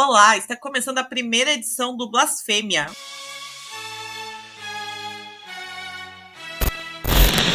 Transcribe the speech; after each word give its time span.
Olá, 0.00 0.36
está 0.36 0.54
começando 0.54 0.98
a 0.98 1.02
primeira 1.02 1.50
edição 1.50 1.96
do 1.96 2.08
Blasfêmia. 2.08 2.86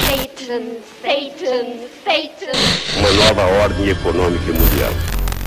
Satan, 0.01 0.75
Satan, 1.01 1.87
Satan. 2.03 2.51
Uma 2.99 3.11
nova 3.13 3.43
ordem 3.61 3.87
econômica 3.87 4.51
mundial. 4.51 4.91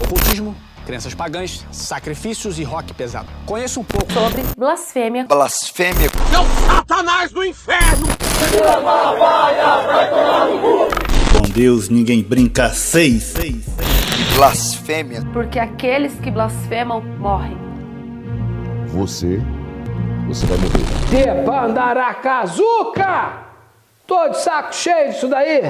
Ocultismo, 0.07 0.57
crenças 0.87 1.15
pagãs, 1.15 1.67
sacrifícios 1.71 2.59
e 2.59 2.65
rock 2.65 2.95
pesado. 2.95 3.29
Conheço 3.45 3.79
um 3.79 3.85
pouco 3.85 4.11
sobre 4.11 4.43
blasfêmia. 4.57 5.27
Blasfêmia. 5.27 6.11
Meu 6.31 6.45
Satanás 6.67 7.31
do 7.31 7.45
inferno! 7.45 8.07
Com 11.31 11.49
Deus 11.51 11.91
ninguém 11.91 12.23
brinca 12.23 12.71
seis. 12.71 13.23
seis, 13.23 13.65
seis. 13.67 13.86
Blasfêmia. 14.37 15.23
Porque 15.33 15.59
aqueles 15.59 16.13
que 16.21 16.31
blasfemam 16.31 17.01
morrem. 17.01 17.57
Você, 18.89 19.39
você 20.27 20.45
vai 20.45 20.59
morrer. 20.59 20.85
Debandaracazuca! 21.11 23.47
Tô 24.07 24.29
de 24.29 24.39
saco 24.39 24.75
cheio 24.75 25.15
disso 25.15 25.27
daí. 25.29 25.63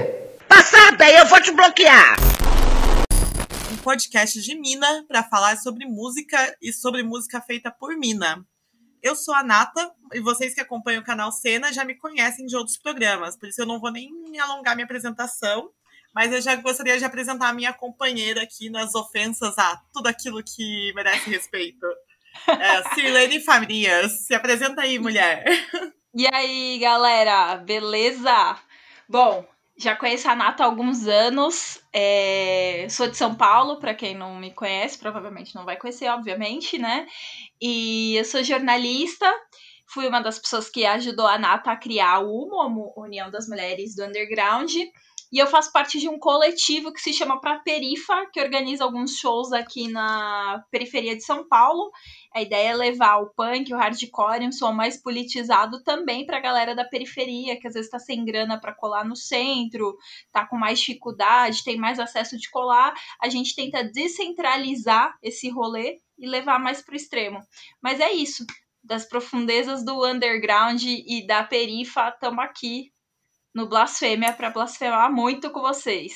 Passada, 0.49 1.09
eu 1.09 1.27
vou 1.27 1.41
te 1.41 1.53
bloquear. 1.53 2.17
Um 3.73 3.77
podcast 3.77 4.43
de 4.43 4.57
Mina 4.57 5.05
para 5.07 5.23
falar 5.23 5.57
sobre 5.59 5.87
música 5.87 6.37
e 6.61 6.73
sobre 6.73 7.05
música 7.05 7.41
feita 7.41 7.71
por 7.71 7.97
Mina. 7.97 8.45
Eu 9.01 9.15
sou 9.15 9.33
a 9.33 9.45
Nata 9.45 9.93
e 10.13 10.19
vocês 10.19 10.55
que 10.55 10.61
acompanham 10.61 11.03
o 11.03 11.07
canal 11.07 11.31
Cena 11.31 11.73
já 11.73 11.85
me 11.85 11.95
conhecem 11.95 12.47
de 12.47 12.57
outros 12.57 12.77
programas, 12.77 13.39
por 13.39 13.49
isso 13.49 13.63
eu 13.63 13.67
não 13.67 13.79
vou 13.79 13.93
nem 13.93 14.11
alongar 14.41 14.75
minha 14.75 14.87
apresentação, 14.87 15.71
mas 16.17 16.33
eu 16.33 16.41
já 16.41 16.57
gostaria 16.57 16.97
de 16.99 17.05
apresentar 17.05 17.51
a 17.51 17.53
minha 17.53 17.75
companheira 17.75 18.43
aqui 18.43 18.71
nas 18.71 18.95
ofensas 18.95 19.59
a 19.59 19.77
tudo 19.93 20.07
aquilo 20.07 20.43
que 20.43 20.91
merece 20.95 21.29
respeito. 21.29 21.87
É, 22.49 22.83
Sirlene 22.95 23.39
Farias, 23.39 24.25
se 24.25 24.35
apresenta 24.35 24.81
aí, 24.81 24.99
mulher. 24.99 25.45
E 26.15 26.27
aí, 26.33 26.79
galera, 26.79 27.57
beleza? 27.57 28.59
Bom, 29.07 29.47
já 29.77 29.95
conheço 29.95 30.27
a 30.31 30.35
Nata 30.35 30.63
há 30.63 30.67
alguns 30.67 31.07
anos. 31.07 31.83
É... 31.93 32.87
Sou 32.89 33.09
de 33.09 33.17
São 33.19 33.35
Paulo, 33.35 33.79
para 33.79 33.95
quem 33.95 34.15
não 34.17 34.37
me 34.37 34.55
conhece, 34.55 34.97
provavelmente 34.97 35.55
não 35.55 35.67
vai 35.67 35.77
conhecer, 35.77 36.09
obviamente, 36.09 36.79
né? 36.79 37.07
E 37.61 38.17
eu 38.17 38.25
sou 38.25 38.43
jornalista. 38.43 39.31
Fui 39.87 40.09
uma 40.09 40.21
das 40.21 40.39
pessoas 40.39 40.71
que 40.71 40.87
ajudou 40.87 41.27
a 41.27 41.39
Nata 41.39 41.73
a 41.73 41.77
criar 41.77 42.21
o 42.21 42.31
UMO, 42.31 42.95
União 42.97 43.31
das 43.31 43.47
Mulheres 43.47 43.95
do 43.95 44.03
Underground. 44.03 44.73
E 45.33 45.39
eu 45.39 45.47
faço 45.49 45.73
parte 45.73 45.99
de 45.99 46.09
um 46.09 46.19
coletivo 46.19 46.93
que 46.93 47.01
se 47.01 47.13
chama 47.13 47.41
Pra 47.41 47.59
Perifa, 47.59 48.27
que 48.33 48.41
organiza 48.41 48.85
alguns 48.85 49.17
shows 49.17 49.53
aqui 49.53 49.89
na 49.89 50.65
periferia 50.71 51.17
de 51.17 51.25
São 51.25 51.47
Paulo. 51.49 51.91
A 52.33 52.41
ideia 52.41 52.71
é 52.71 52.77
levar 52.77 53.17
o 53.17 53.31
punk, 53.31 53.73
o 53.75 53.77
hardcore, 53.77 54.47
um 54.47 54.53
som 54.53 54.73
mais 54.73 54.97
politizado 55.03 55.83
também 55.83 56.25
pra 56.25 56.41
galera 56.41 56.77
da 56.77 56.85
periferia, 56.85 57.59
que 57.59 57.67
às 57.67 57.75
vezes 57.75 57.91
tá 57.91 57.99
sem 57.99 58.25
grana 58.25 58.61
para 58.61 58.75
colar 58.75 59.05
no 59.05 59.17
centro, 59.17 59.97
tá 60.31 60.47
com 60.47 60.57
mais 60.57 60.79
dificuldade, 60.79 61.65
tem 61.65 61.77
mais 61.77 61.99
acesso 61.99 62.39
de 62.39 62.49
colar. 62.49 62.95
A 63.21 63.29
gente 63.29 63.55
tenta 63.57 63.83
descentralizar 63.83 65.17
esse 65.21 65.49
rolê 65.51 65.99
e 66.17 66.27
levar 66.27 66.61
mais 66.61 66.83
pro 66.83 66.95
extremo. 66.95 67.41
Mas 67.83 67.99
é 68.01 68.13
isso. 68.13 68.47
Das 68.83 69.05
profundezas 69.05 69.85
do 69.85 70.07
underground 70.07 70.81
e 70.85 71.27
da 71.27 71.43
perifa, 71.43 72.11
estamos 72.11 72.45
aqui 72.45 72.93
no 73.57 73.67
Blasfêmia 73.67 74.35
para 74.35 74.51
blasfemar 74.51 75.11
muito 75.11 75.49
com 75.51 75.63
vocês. 75.63 76.13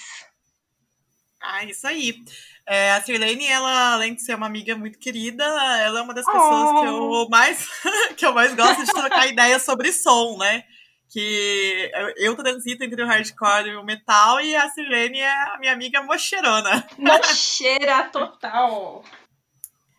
Ah, 1.40 1.64
isso 1.64 1.86
aí. 1.86 2.22
É, 2.66 2.92
a 2.92 3.00
Sirlene, 3.00 3.46
ela, 3.46 3.94
além 3.94 4.14
de 4.14 4.22
ser 4.22 4.34
uma 4.34 4.46
amiga 4.46 4.76
muito 4.76 4.98
querida, 4.98 5.42
ela 5.42 6.00
é 6.00 6.02
uma 6.02 6.12
das 6.12 6.26
pessoas 6.26 6.68
oh. 6.68 6.80
que, 6.80 6.86
eu 6.86 7.28
mais, 7.30 7.66
que 8.18 8.26
eu 8.26 8.34
mais 8.34 8.54
gosto 8.54 8.84
de 8.84 8.92
trocar 8.92 9.26
ideias 9.32 9.62
sobre 9.62 9.90
som, 9.90 10.36
né? 10.36 10.64
Que 11.08 11.90
eu 12.18 12.36
transito 12.36 12.84
entre 12.84 13.02
o 13.02 13.06
hardcore 13.06 13.70
e 13.70 13.76
o 13.76 13.82
metal, 13.82 14.38
e 14.42 14.54
a 14.54 14.68
Sirlene 14.68 15.20
é 15.20 15.32
a 15.32 15.58
minha 15.58 15.72
amiga 15.72 16.02
mocheirona. 16.02 16.86
Mocheira 16.98 18.04
total! 18.10 19.02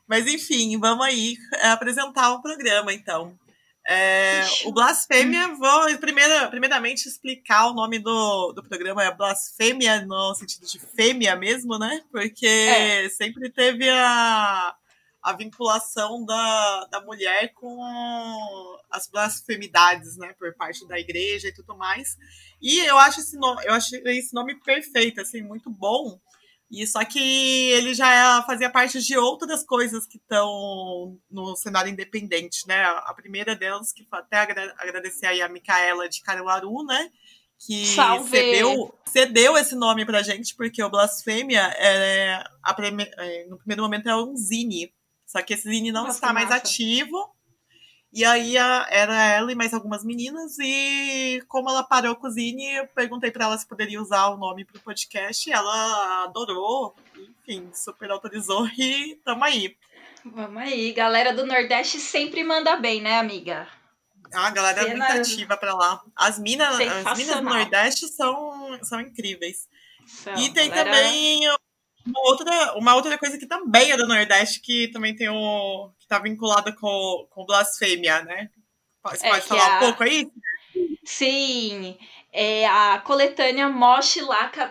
Mas 0.07 0.27
enfim, 0.27 0.79
vamos 0.79 1.05
aí 1.05 1.37
apresentar 1.63 2.33
o 2.33 2.41
programa, 2.41 2.93
então. 2.93 3.35
É, 3.87 4.41
o 4.65 4.71
Blasfêmia, 4.71 5.55
vou 5.55 5.97
primeiro, 5.97 6.49
primeiramente 6.49 7.07
explicar 7.07 7.67
o 7.67 7.73
nome 7.73 7.97
do, 7.97 8.51
do 8.53 8.63
programa, 8.63 9.03
é 9.03 9.13
Blasfêmia 9.13 10.05
no 10.05 10.35
sentido 10.35 10.67
de 10.67 10.79
fêmea 10.79 11.35
mesmo, 11.35 11.79
né? 11.79 12.03
Porque 12.11 12.45
é. 12.45 13.09
sempre 13.09 13.49
teve 13.49 13.89
a, 13.89 14.75
a 15.21 15.33
vinculação 15.33 16.23
da, 16.23 16.85
da 16.91 17.01
mulher 17.01 17.53
com 17.53 17.79
as 18.89 19.07
blasfemidades, 19.07 20.15
né? 20.15 20.33
Por 20.37 20.53
parte 20.55 20.87
da 20.87 20.99
igreja 20.99 21.47
e 21.47 21.53
tudo 21.53 21.75
mais. 21.75 22.17
E 22.61 22.79
eu 22.79 22.99
acho 22.99 23.19
esse 23.19 23.35
nome, 23.35 23.63
eu 23.65 23.73
acho 23.73 23.95
esse 23.95 24.33
nome 24.33 24.55
perfeito, 24.59 25.21
assim, 25.21 25.41
muito 25.41 25.71
bom. 25.71 26.19
E 26.71 26.87
só 26.87 27.03
que 27.03 27.19
ele 27.71 27.93
já 27.93 28.41
fazia 28.43 28.69
parte 28.69 29.01
de 29.01 29.17
outras 29.17 29.61
coisas 29.61 30.07
que 30.07 30.17
estão 30.17 31.19
no 31.29 31.53
cenário 31.57 31.91
independente, 31.91 32.65
né? 32.65 32.81
A 32.81 33.13
primeira 33.13 33.53
delas, 33.53 33.91
que 33.91 34.07
até 34.09 34.37
agradecer 34.77 35.25
aí 35.25 35.41
a 35.41 35.49
Micaela 35.49 36.07
de 36.07 36.21
Caruaru, 36.21 36.85
né? 36.85 37.11
Que 37.59 37.85
cedeu, 37.85 38.95
cedeu 39.05 39.57
esse 39.57 39.75
nome 39.75 40.05
pra 40.05 40.23
gente, 40.23 40.55
porque 40.55 40.81
o 40.81 40.89
Blasfêmia 40.89 41.61
é, 41.77 42.41
a, 42.63 42.75
é, 43.17 43.45
no 43.47 43.57
primeiro 43.57 43.83
momento 43.83 44.07
é 44.07 44.15
um 44.15 44.33
zine. 44.37 44.93
Só 45.27 45.41
que 45.41 45.53
esse 45.53 45.69
zine 45.69 45.91
não 45.91 46.05
Nossa, 46.05 46.15
está 46.15 46.31
mais 46.31 46.49
ativo. 46.51 47.35
E 48.13 48.25
aí 48.25 48.57
a, 48.57 48.87
era 48.89 49.23
ela 49.23 49.51
e 49.51 49.55
mais 49.55 49.73
algumas 49.73 50.03
meninas, 50.03 50.57
e 50.59 51.41
como 51.47 51.69
ela 51.69 51.81
parou 51.81 52.17
o 52.21 52.29
Zine, 52.29 52.75
eu 52.75 52.87
perguntei 52.87 53.31
para 53.31 53.45
ela 53.45 53.57
se 53.57 53.65
poderia 53.65 54.01
usar 54.01 54.27
o 54.27 54.37
nome 54.37 54.65
para 54.65 54.77
o 54.77 54.81
podcast, 54.81 55.49
e 55.49 55.53
ela 55.53 56.25
adorou, 56.25 56.93
enfim, 57.17 57.69
super 57.73 58.11
autorizou, 58.11 58.67
e 58.77 59.15
tamo 59.23 59.45
aí. 59.45 59.77
Vamos 60.25 60.61
aí, 60.61 60.91
galera 60.91 61.33
do 61.33 61.45
Nordeste 61.45 61.99
sempre 61.99 62.43
manda 62.43 62.75
bem, 62.75 63.01
né, 63.01 63.17
amiga? 63.17 63.67
Ah, 64.33 64.47
a 64.47 64.51
galera 64.51 64.83
Cena... 64.83 64.93
é 64.93 64.97
muito 64.97 65.21
ativa 65.21 65.57
pra 65.57 65.73
lá. 65.73 66.03
As 66.15 66.37
minas, 66.37 66.79
as 67.05 67.17
minas 67.17 67.35
do 67.37 67.43
Nordeste 67.43 68.07
são, 68.07 68.77
são 68.83 68.99
incríveis. 68.99 69.67
São, 70.05 70.35
e 70.35 70.53
tem 70.53 70.69
galera... 70.69 70.91
também 70.91 71.47
uma 72.05 72.19
outra, 72.29 72.73
uma 72.77 72.95
outra 72.95 73.17
coisa 73.17 73.37
que 73.37 73.45
também 73.45 73.91
é 73.91 73.97
do 73.97 74.07
Nordeste, 74.07 74.59
que 74.61 74.87
também 74.89 75.15
tem 75.15 75.29
o. 75.29 75.91
que 75.99 76.07
tá 76.07 76.19
vinculada 76.19 76.73
com, 76.73 77.27
com 77.29 77.45
blasfêmia, 77.45 78.23
né? 78.23 78.49
Você 79.03 79.25
é 79.25 79.29
pode 79.29 79.45
falar 79.45 79.73
a... 79.73 79.77
um 79.77 79.79
pouco 79.79 80.03
aí? 80.03 80.29
Sim, 81.03 81.97
é 82.31 82.67
a 82.67 82.99
coletânea 82.99 83.67
Mosh 83.69 84.17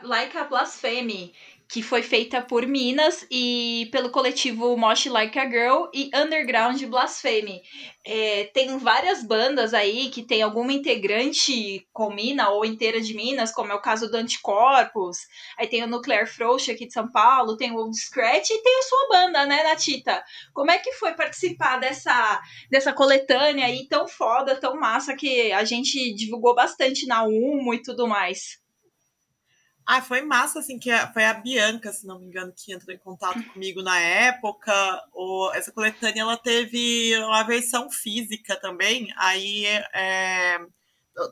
Like 0.03 0.39
a 0.39 0.45
Blasphemy, 0.45 1.35
que 1.71 1.83
foi 1.83 2.03
feita 2.03 2.43
por 2.43 2.67
Minas 2.67 3.25
e 3.31 3.89
pelo 3.93 4.11
coletivo 4.11 4.77
Mosh 4.77 5.07
Like 5.07 5.39
a 5.39 5.49
Girl 5.49 5.85
e 5.95 6.11
Underground 6.13 6.83
Blasphemy. 6.83 7.63
É, 8.05 8.51
tem 8.53 8.77
várias 8.77 9.23
bandas 9.23 9.73
aí 9.73 10.11
que 10.11 10.25
tem 10.25 10.43
alguma 10.43 10.73
integrante 10.73 11.87
com 11.93 12.13
Mina 12.13 12.49
ou 12.49 12.65
inteira 12.65 13.01
de 13.01 13.15
Minas, 13.15 13.53
como 13.53 13.71
é 13.71 13.75
o 13.75 13.81
caso 13.81 14.11
do 14.11 14.17
Anticorpos. 14.17 15.19
Aí 15.57 15.69
tem 15.69 15.85
o 15.85 15.87
Nuclear 15.87 16.27
Frouxa 16.27 16.73
aqui 16.73 16.89
de 16.89 16.93
São 16.93 17.09
Paulo, 17.09 17.57
tem 17.57 17.71
o 17.71 17.77
Old 17.77 17.97
Scratch 17.97 18.51
e 18.51 18.63
tem 18.63 18.79
a 18.79 18.83
sua 18.83 19.09
banda, 19.09 19.47
né, 19.47 19.63
Natita? 19.63 20.25
Como 20.53 20.73
é 20.73 20.79
que 20.79 20.93
foi 20.95 21.13
participar 21.13 21.79
dessa, 21.79 22.41
dessa 22.69 22.93
coletânea 22.93 23.67
aí 23.67 23.87
tão 23.89 24.09
foda, 24.09 24.57
tão 24.57 24.75
massa 24.75 25.15
que 25.15 25.53
a 25.53 25.63
gente 25.63 26.15
divulgou 26.15 26.53
bastante 26.53 27.07
na 27.07 27.23
UMO 27.23 27.75
e 27.75 27.83
tudo 27.83 28.09
mais? 28.09 28.60
Ah, 29.93 30.01
foi 30.01 30.23
massa, 30.23 30.61
assim, 30.61 30.79
que 30.79 30.89
foi 31.13 31.25
a 31.25 31.35
Bianca, 31.35 31.93
se 31.93 32.07
não 32.07 32.21
me 32.21 32.27
engano, 32.27 32.55
que 32.57 32.73
entrou 32.73 32.95
em 32.95 32.99
contato 32.99 33.43
comigo 33.53 33.83
na 33.83 33.99
época. 33.99 34.73
O, 35.13 35.51
essa 35.53 35.73
coletânea, 35.73 36.21
ela 36.21 36.37
teve 36.37 37.19
uma 37.25 37.43
versão 37.43 37.91
física 37.91 38.55
também. 38.61 39.13
Aí, 39.17 39.67
é, 39.93 40.61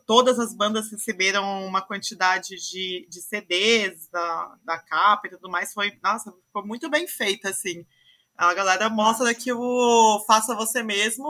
todas 0.05 0.41
as 0.41 0.53
bandas 0.57 0.91
receberam 0.91 1.65
uma 1.67 1.81
quantidade 1.81 2.57
de, 2.57 3.07
de 3.09 3.23
CDs 3.23 4.09
da, 4.11 4.57
da 4.65 4.79
capa 4.81 5.29
e 5.29 5.31
tudo 5.31 5.49
mais. 5.49 5.73
Foi, 5.73 5.97
nossa, 6.03 6.35
foi 6.53 6.63
muito 6.65 6.91
bem 6.91 7.07
feita, 7.07 7.51
assim. 7.51 7.87
A 8.37 8.53
galera 8.55 8.91
mostra 8.91 9.33
que 9.35 9.53
o 9.53 10.25
faça 10.27 10.57
você 10.57 10.83
mesmo 10.83 11.25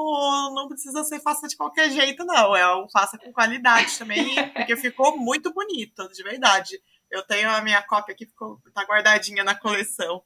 não 0.55 0.67
precisa 0.67 1.05
ser 1.05 1.21
faça 1.21 1.47
de 1.47 1.59
qualquer 1.59 1.91
jeito, 1.91 2.25
não. 2.25 2.57
É 2.57 2.67
o 2.75 2.89
faça 2.89 3.19
com 3.19 3.31
qualidade 3.35 3.99
também, 3.99 4.35
porque 4.55 4.77
ficou 4.77 5.19
muito 5.19 5.53
bonito, 5.53 6.09
de 6.09 6.23
verdade. 6.23 6.81
Eu 7.11 7.23
tenho 7.23 7.51
a 7.51 7.61
minha 7.61 7.83
cópia 7.83 8.15
aqui, 8.15 8.27
ficou, 8.27 8.61
tá 8.75 8.83
guardadinha 8.85 9.43
na 9.43 9.55
coleção. 9.55 10.23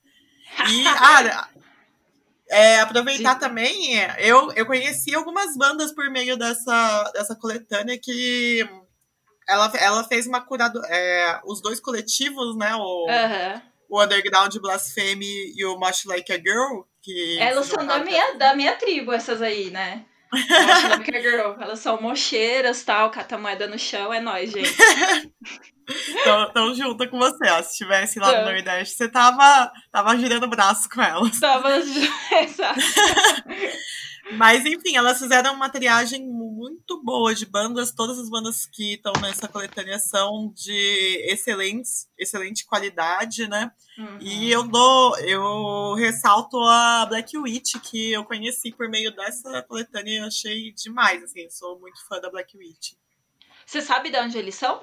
E, 0.69 0.87
ah, 0.89 1.49
é, 2.51 2.81
aproveitar 2.81 3.35
Sim. 3.35 3.41
também, 3.41 3.95
eu, 4.19 4.53
eu 4.53 4.67
conheci 4.67 5.15
algumas 5.15 5.57
bandas 5.57 5.93
por 5.93 6.11
meio 6.11 6.37
dessa, 6.37 7.11
dessa 7.15 7.35
coletânea 7.35 7.99
que 7.99 8.69
ela, 9.49 9.73
ela 9.79 10.05
fez 10.05 10.27
uma 10.27 10.41
curada. 10.41 10.81
É, 10.89 11.41
os 11.45 11.61
dois 11.61 11.81
coletivos, 11.81 12.57
né? 12.57 12.75
O, 12.77 13.07
o 13.89 14.03
Underground 14.03 14.55
Blasphemy 14.57 15.53
e 15.55 15.65
o 15.65 15.79
Much 15.79 16.07
Like 16.07 16.33
a 16.33 16.37
Girl, 16.37 16.83
que 17.03 17.39
Elas 17.39 17.67
são 17.67 17.87
da 17.87 17.99
minha, 17.99 18.35
da 18.35 18.55
minha 18.55 18.75
tribo, 18.77 19.13
essas 19.13 19.43
aí, 19.43 19.71
né? 19.71 20.07
Mocha 20.33 21.21
Girl. 21.21 21.61
Elas 21.61 21.81
são 21.81 22.01
mocheiras, 22.01 22.83
tal, 22.83 23.11
cata 23.11 23.37
moeda 23.37 23.67
no 23.67 23.79
chão, 23.79 24.13
é 24.13 24.21
nóis, 24.21 24.51
gente. 24.51 24.75
Tão, 26.25 26.53
tão 26.53 26.75
junto 26.75 27.09
com 27.11 27.19
você, 27.19 27.51
ó. 27.51 27.61
Se 27.63 27.73
estivesse 27.73 28.19
lá 28.21 28.29
no 28.29 28.33
Tão. 28.35 28.45
Nordeste, 28.45 28.95
você 28.97 29.09
tava, 29.11 29.71
tava 29.91 30.17
girando 30.17 30.45
o 30.45 30.49
braço 30.49 30.89
com 30.89 31.03
elas. 31.03 31.39
Tava. 31.41 31.77
Exato. 31.77 32.81
Mas 34.33 34.65
enfim, 34.65 34.97
elas 34.97 35.19
fizeram 35.19 35.53
uma 35.53 35.69
triagem 35.69 36.27
muito 36.27 37.03
boa 37.03 37.35
de 37.35 37.45
bandas. 37.45 37.93
Todas 37.93 38.19
as 38.19 38.31
bandas 38.31 38.67
que 38.67 38.95
estão 38.95 39.13
nessa 39.21 39.49
coletânea 39.49 39.99
são 39.99 40.53
de 40.55 41.27
excelentes, 41.29 42.09
excelente 42.17 42.65
qualidade, 42.65 43.49
né? 43.49 43.73
Uhum. 43.99 44.19
E 44.21 44.51
eu 44.51 44.63
dou, 44.63 45.19
eu 45.19 45.95
ressalto 45.95 46.59
a 46.59 47.05
Black 47.07 47.37
Witch, 47.37 47.75
que 47.83 48.13
eu 48.13 48.25
conheci 48.25 48.73
por 48.73 48.89
meio 48.89 49.15
dessa 49.15 49.63
coletânea 49.63 50.13
e 50.13 50.19
eu 50.19 50.27
achei 50.27 50.73
demais, 50.73 51.23
assim, 51.23 51.51
sou 51.51 51.79
muito 51.81 52.07
fã 52.07 52.21
da 52.21 52.31
Black 52.31 52.57
Witch. 52.57 52.93
Você 53.67 53.81
sabe 53.81 54.11
de 54.11 54.19
onde 54.19 54.39
eles 54.39 54.55
são? 54.55 54.81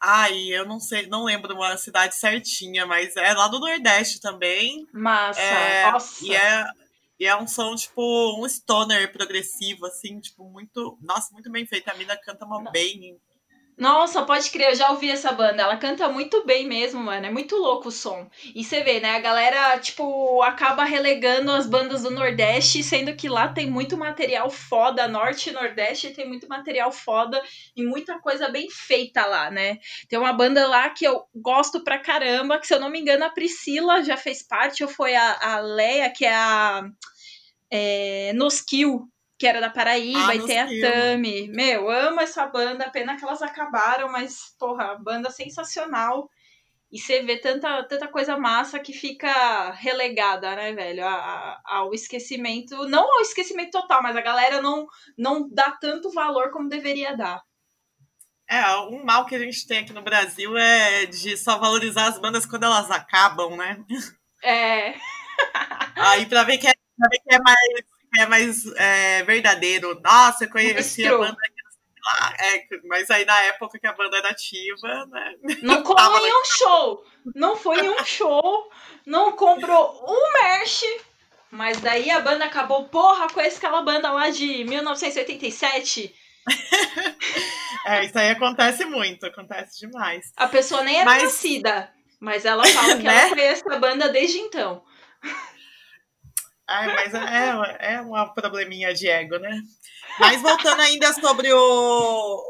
Ai, 0.00 0.48
eu 0.48 0.66
não 0.66 0.78
sei, 0.78 1.06
não 1.06 1.24
lembro 1.24 1.54
uma 1.54 1.78
cidade 1.78 2.14
certinha, 2.14 2.84
mas 2.84 3.16
é 3.16 3.32
lá 3.32 3.48
do 3.48 3.58
Nordeste 3.58 4.20
também. 4.20 4.86
Massa. 4.92 5.40
É, 5.40 5.90
Nossa. 5.90 6.26
E 6.26 6.34
é, 6.34 6.64
e 7.18 7.26
é 7.26 7.36
um 7.36 7.46
som, 7.46 7.74
tipo, 7.74 8.02
um 8.40 8.48
stoner 8.48 9.12
progressivo, 9.12 9.86
assim, 9.86 10.18
tipo, 10.20 10.44
muito. 10.48 10.98
Nossa, 11.00 11.32
muito 11.32 11.50
bem 11.50 11.66
feito. 11.66 11.88
A 11.88 11.94
mina 11.94 12.16
canta 12.16 12.44
uma 12.44 12.70
bem. 12.70 13.20
Nossa, 13.76 14.22
pode 14.24 14.50
crer, 14.50 14.68
eu 14.70 14.74
já 14.76 14.90
ouvi 14.90 15.10
essa 15.10 15.32
banda. 15.32 15.62
Ela 15.62 15.76
canta 15.76 16.08
muito 16.08 16.44
bem 16.46 16.64
mesmo, 16.64 17.00
mano. 17.02 17.26
É 17.26 17.30
muito 17.30 17.56
louco 17.56 17.88
o 17.88 17.92
som. 17.92 18.30
E 18.54 18.62
você 18.62 18.84
vê, 18.84 19.00
né? 19.00 19.16
A 19.16 19.18
galera, 19.18 19.76
tipo, 19.80 20.40
acaba 20.42 20.84
relegando 20.84 21.50
as 21.50 21.66
bandas 21.66 22.02
do 22.04 22.10
Nordeste, 22.10 22.84
sendo 22.84 23.16
que 23.16 23.28
lá 23.28 23.48
tem 23.48 23.68
muito 23.68 23.96
material 23.96 24.48
foda. 24.48 25.08
Norte 25.08 25.50
e 25.50 25.52
Nordeste 25.52 26.10
tem 26.12 26.26
muito 26.28 26.48
material 26.48 26.92
foda 26.92 27.42
e 27.76 27.82
muita 27.84 28.20
coisa 28.20 28.48
bem 28.48 28.68
feita 28.70 29.26
lá, 29.26 29.50
né? 29.50 29.78
Tem 30.08 30.18
uma 30.20 30.32
banda 30.32 30.68
lá 30.68 30.88
que 30.90 31.04
eu 31.04 31.24
gosto 31.34 31.82
pra 31.82 31.98
caramba, 31.98 32.60
que 32.60 32.68
se 32.68 32.74
eu 32.74 32.80
não 32.80 32.90
me 32.90 33.00
engano, 33.00 33.24
a 33.24 33.30
Priscila 33.30 34.04
já 34.04 34.16
fez 34.16 34.40
parte, 34.40 34.84
ou 34.84 34.88
foi 34.88 35.16
a, 35.16 35.54
a 35.56 35.60
Leia, 35.60 36.10
que 36.10 36.24
é 36.24 36.34
a. 36.34 36.88
É, 37.70 38.32
Noskill, 38.34 39.08
que 39.44 39.48
era 39.48 39.60
da 39.60 39.68
Paraíba, 39.68 40.28
Ah, 40.30 40.34
e 40.34 40.46
tem 40.46 40.58
a. 40.58 40.66
Tami. 40.66 41.48
Meu, 41.48 41.90
amo 41.90 42.18
essa 42.18 42.46
banda, 42.46 42.88
pena 42.88 43.14
que 43.14 43.22
elas 43.22 43.42
acabaram, 43.42 44.10
mas, 44.10 44.54
porra, 44.58 44.96
banda 44.98 45.28
sensacional. 45.28 46.30
E 46.90 46.98
você 46.98 47.22
vê 47.22 47.36
tanta, 47.36 47.82
tanta 47.84 48.08
coisa 48.08 48.38
massa 48.38 48.78
que 48.78 48.94
fica 48.94 49.70
relegada, 49.72 50.56
né, 50.56 50.72
velho, 50.72 51.04
a- 51.06 51.12
a- 51.12 51.60
ao 51.66 51.92
esquecimento. 51.92 52.88
Não 52.88 53.02
ao 53.16 53.20
esquecimento 53.20 53.72
total, 53.72 54.02
mas 54.02 54.16
a 54.16 54.22
galera 54.22 54.62
não, 54.62 54.86
não 55.18 55.46
dá 55.52 55.72
tanto 55.72 56.10
valor 56.10 56.50
como 56.50 56.66
deveria 56.66 57.14
dar. 57.14 57.42
É, 58.48 58.64
um 58.78 59.04
mal 59.04 59.26
que 59.26 59.34
a 59.34 59.38
gente 59.38 59.66
tem 59.66 59.80
aqui 59.80 59.92
no 59.92 60.00
Brasil 60.02 60.56
é 60.56 61.04
de 61.04 61.36
só 61.36 61.58
valorizar 61.58 62.06
as 62.06 62.18
bandas 62.18 62.46
quando 62.46 62.64
elas 62.64 62.90
acabam, 62.90 63.58
né? 63.58 63.76
É. 64.42 64.94
Aí 65.96 66.24
pra 66.24 66.44
ver 66.44 66.56
que 66.56 66.66
é, 66.66 66.72
ver 67.10 67.18
que 67.18 67.34
é 67.34 67.38
mais, 67.40 67.93
é 68.18 68.26
mais 68.26 68.64
é, 68.76 69.22
verdadeiro. 69.24 70.00
Nossa, 70.02 70.44
eu 70.44 70.50
conheci 70.50 71.06
a 71.06 71.16
banda 71.16 71.36
lá. 72.04 72.34
É, 72.38 72.66
mas 72.86 73.10
aí 73.10 73.24
na 73.24 73.40
época 73.42 73.78
que 73.78 73.86
a 73.86 73.92
banda 73.92 74.16
era 74.18 74.28
ativa, 74.30 75.06
né? 75.06 75.34
Não 75.62 75.82
Tava 75.82 75.94
colou 75.94 76.12
lá. 76.22 76.28
em 76.28 76.32
um 76.32 76.44
show. 76.44 77.04
Não 77.34 77.56
foi 77.56 77.80
em 77.80 77.88
um 77.88 78.04
show. 78.04 78.70
Não 79.06 79.32
comprou 79.32 80.04
um 80.06 80.32
merch. 80.32 80.82
Mas 81.50 81.80
daí 81.80 82.10
a 82.10 82.20
banda 82.20 82.44
acabou, 82.44 82.88
porra, 82.88 83.28
com 83.28 83.38
aquela 83.40 83.80
banda 83.82 84.10
lá 84.10 84.28
de 84.30 84.64
1987. 84.64 86.14
É, 87.86 88.02
isso 88.06 88.18
aí 88.18 88.30
acontece 88.30 88.86
muito, 88.86 89.26
acontece 89.26 89.80
demais. 89.86 90.32
A 90.38 90.48
pessoa 90.48 90.82
nem 90.82 90.96
era 90.96 91.04
Mas- 91.04 91.22
nascida. 91.24 91.92
Mas 92.18 92.46
ela 92.46 92.64
fala 92.66 92.96
que 92.96 93.02
Né? 93.04 93.14
ela 93.14 93.28
conhece 93.34 93.62
a 93.70 93.78
banda 93.78 94.08
desde 94.08 94.38
então. 94.38 94.82
Ai, 96.66 96.86
mas 96.94 97.14
é, 97.14 97.94
é 97.94 98.00
uma 98.00 98.32
probleminha 98.32 98.92
de 98.94 99.08
ego, 99.08 99.38
né? 99.38 99.60
Mas 100.18 100.40
voltando 100.40 100.80
ainda 100.80 101.12
sobre 101.12 101.52
o, 101.52 101.58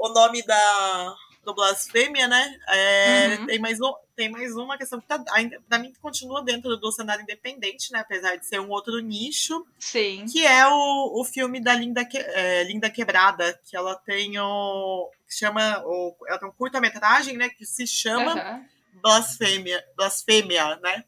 o 0.03 0.09
nome 0.11 0.43
da, 0.45 1.15
do 1.45 1.55
Blasfêmia, 1.55 2.29
né? 2.29 2.59
É, 2.69 3.37
Uhum. 3.41 3.47
tem, 3.47 3.59
mais 3.59 3.81
um, 3.81 3.93
tem 4.15 4.29
mais 4.29 4.55
uma 4.55 4.79
questão 4.79 5.01
que 5.01 5.07
tá, 5.09 5.23
ainda, 5.33 5.61
pra 5.69 5.79
mim 5.79 5.93
continua 6.01 6.43
dentro 6.45 6.77
do 6.77 6.93
cenário 6.93 7.23
independente, 7.23 7.91
né? 7.93 8.01
Apesar 8.01 8.37
de 8.37 8.47
ser 8.47 8.61
um 8.61 8.71
outro 8.71 8.99
nicho, 9.01 9.67
Sim. 9.81 10.27
que 10.31 10.47
é 10.47 10.65
o, 10.67 11.21
o 11.21 11.25
filme 11.25 11.59
da 11.61 11.75
Linda, 11.75 12.05
Que- 12.05 12.19
é, 12.19 12.63
Linda 12.65 12.89
Quebrada, 12.91 13.59
que 13.65 13.77
ela 13.77 13.97
tem 13.97 14.39
o. 14.39 15.11
chama. 15.29 15.83
O, 15.85 16.15
ela 16.29 16.39
tem 16.39 16.49
um 16.49 16.53
curta-metragem, 16.53 17.37
né? 17.37 17.49
Que 17.49 17.65
se 17.67 17.85
chama 17.87 18.33
Aham. 18.33 18.65
blasfêmia, 18.93 19.85
blasfêmia, 19.97 20.77
né? 20.77 21.03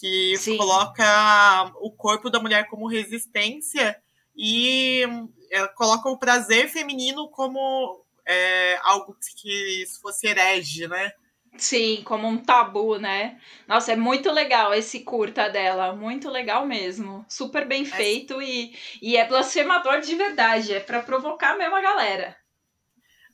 Que 0.00 0.36
Sim. 0.38 0.56
coloca 0.56 1.72
o 1.76 1.90
corpo 1.90 2.30
da 2.30 2.40
mulher 2.40 2.66
como 2.68 2.88
resistência 2.88 4.00
e 4.34 5.02
é, 5.50 5.66
coloca 5.68 6.08
o 6.08 6.18
prazer 6.18 6.68
feminino 6.68 7.28
como 7.28 8.02
é, 8.26 8.78
algo 8.82 9.14
que 9.36 9.84
se 9.86 10.00
fosse 10.00 10.26
herege, 10.26 10.88
né? 10.88 11.12
Sim, 11.58 12.02
como 12.04 12.28
um 12.28 12.38
tabu, 12.38 12.96
né? 12.96 13.38
Nossa, 13.66 13.92
é 13.92 13.96
muito 13.96 14.30
legal 14.30 14.72
esse 14.72 15.00
curta 15.00 15.48
dela. 15.50 15.92
Muito 15.94 16.30
legal 16.30 16.64
mesmo. 16.64 17.26
Super 17.28 17.66
bem 17.66 17.84
feito 17.84 18.40
e, 18.40 18.74
e 19.02 19.16
é 19.16 19.26
blasfemador 19.26 20.00
de 20.00 20.14
verdade. 20.14 20.72
É 20.72 20.80
pra 20.80 21.02
provocar 21.02 21.58
mesmo 21.58 21.74
a 21.74 21.80
galera. 21.82 22.36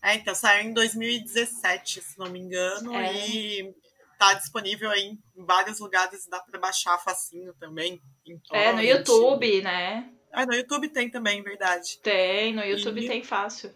É, 0.02 0.14
então 0.14 0.34
saiu 0.34 0.68
em 0.68 0.72
2017, 0.72 2.00
se 2.00 2.18
não 2.18 2.30
me 2.30 2.38
engano, 2.40 2.94
É. 2.96 3.28
e 3.28 3.74
tá 4.18 4.34
disponível 4.34 4.90
aí 4.90 5.12
em 5.36 5.44
vários 5.44 5.78
lugares, 5.80 6.26
dá 6.28 6.40
para 6.40 6.58
baixar 6.60 6.98
facinho 6.98 7.54
também. 7.54 8.00
É, 8.52 8.72
no. 8.72 8.82
YouTube, 8.82 9.62
né? 9.62 10.10
Ah, 10.32 10.44
no 10.44 10.54
YouTube 10.54 10.88
tem 10.88 11.10
também, 11.10 11.42
verdade. 11.42 11.98
Tem, 12.02 12.54
no 12.54 12.62
YouTube 12.64 13.00
E- 13.02 13.08
tem 13.08 13.22
fácil. 13.22 13.74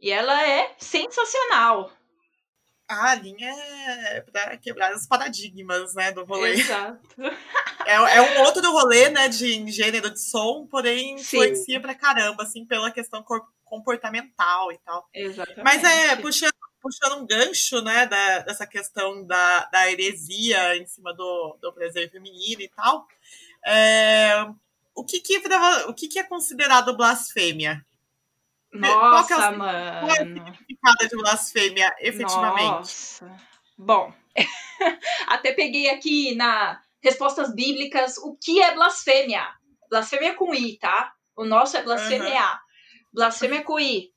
E 0.00 0.10
ela 0.10 0.46
é 0.46 0.74
sensacional. 0.78 1.90
Ah, 2.86 3.12
a 3.12 3.14
linha 3.14 3.48
é 3.50 4.20
para 4.20 4.58
quebrar 4.58 4.94
os 4.94 5.06
paradigmas, 5.06 5.94
né, 5.94 6.12
do 6.12 6.24
rolê. 6.24 6.52
Exato. 6.52 7.00
É, 7.86 7.96
é 7.96 8.22
um 8.22 8.40
outro 8.46 8.62
rolê, 8.72 9.10
né, 9.10 9.28
de 9.28 9.70
gênero 9.70 10.08
de 10.08 10.18
som, 10.18 10.66
porém 10.70 11.18
Sim. 11.18 11.36
influencia 11.36 11.78
pra 11.78 11.94
caramba, 11.94 12.42
assim, 12.42 12.64
pela 12.64 12.90
questão 12.90 13.22
comportamental 13.62 14.72
e 14.72 14.78
tal. 14.78 15.06
Exatamente. 15.12 15.62
Mas 15.62 15.84
é, 15.84 16.16
puxando, 16.16 16.54
puxando 16.84 17.22
um 17.22 17.26
gancho, 17.26 17.80
né, 17.80 18.06
da- 18.06 18.40
dessa 18.40 18.66
questão 18.66 19.26
da, 19.26 19.64
da 19.72 19.90
heresia 19.90 20.76
em 20.76 20.86
cima 20.86 21.14
do, 21.14 21.56
do 21.62 21.72
prazer 21.72 22.10
feminino 22.10 22.60
e 22.60 22.68
tal, 22.68 23.08
é, 23.66 24.46
o, 24.94 25.02
que 25.02 25.18
que, 25.20 25.40
o 25.88 25.94
que 25.94 26.08
que 26.08 26.18
é 26.18 26.24
considerado 26.24 26.94
blasfêmia? 26.94 27.84
Qual 28.70 29.26
que 29.26 29.32
é 29.32 29.36
o 29.36 29.38
Nossa, 29.38 29.50
mano. 29.52 30.10
Significado 30.10 31.08
de 31.08 31.16
blasfêmia, 31.16 31.94
efetivamente? 32.00 32.68
Nossa. 32.68 33.36
Bom, 33.78 34.12
até 35.28 35.52
peguei 35.52 35.88
aqui 35.88 36.34
na 36.34 36.82
respostas 37.00 37.54
bíblicas 37.54 38.18
o 38.18 38.36
que 38.36 38.60
é 38.60 38.74
blasfêmia. 38.74 39.46
Blasfêmia 39.88 40.34
com 40.34 40.54
I, 40.54 40.76
tá? 40.76 41.14
O 41.34 41.44
nosso 41.44 41.76
é 41.78 41.82
blasfêmia. 41.82 42.60
Blasfêmia 43.12 43.62
com 43.62 43.80
I. 43.80 44.13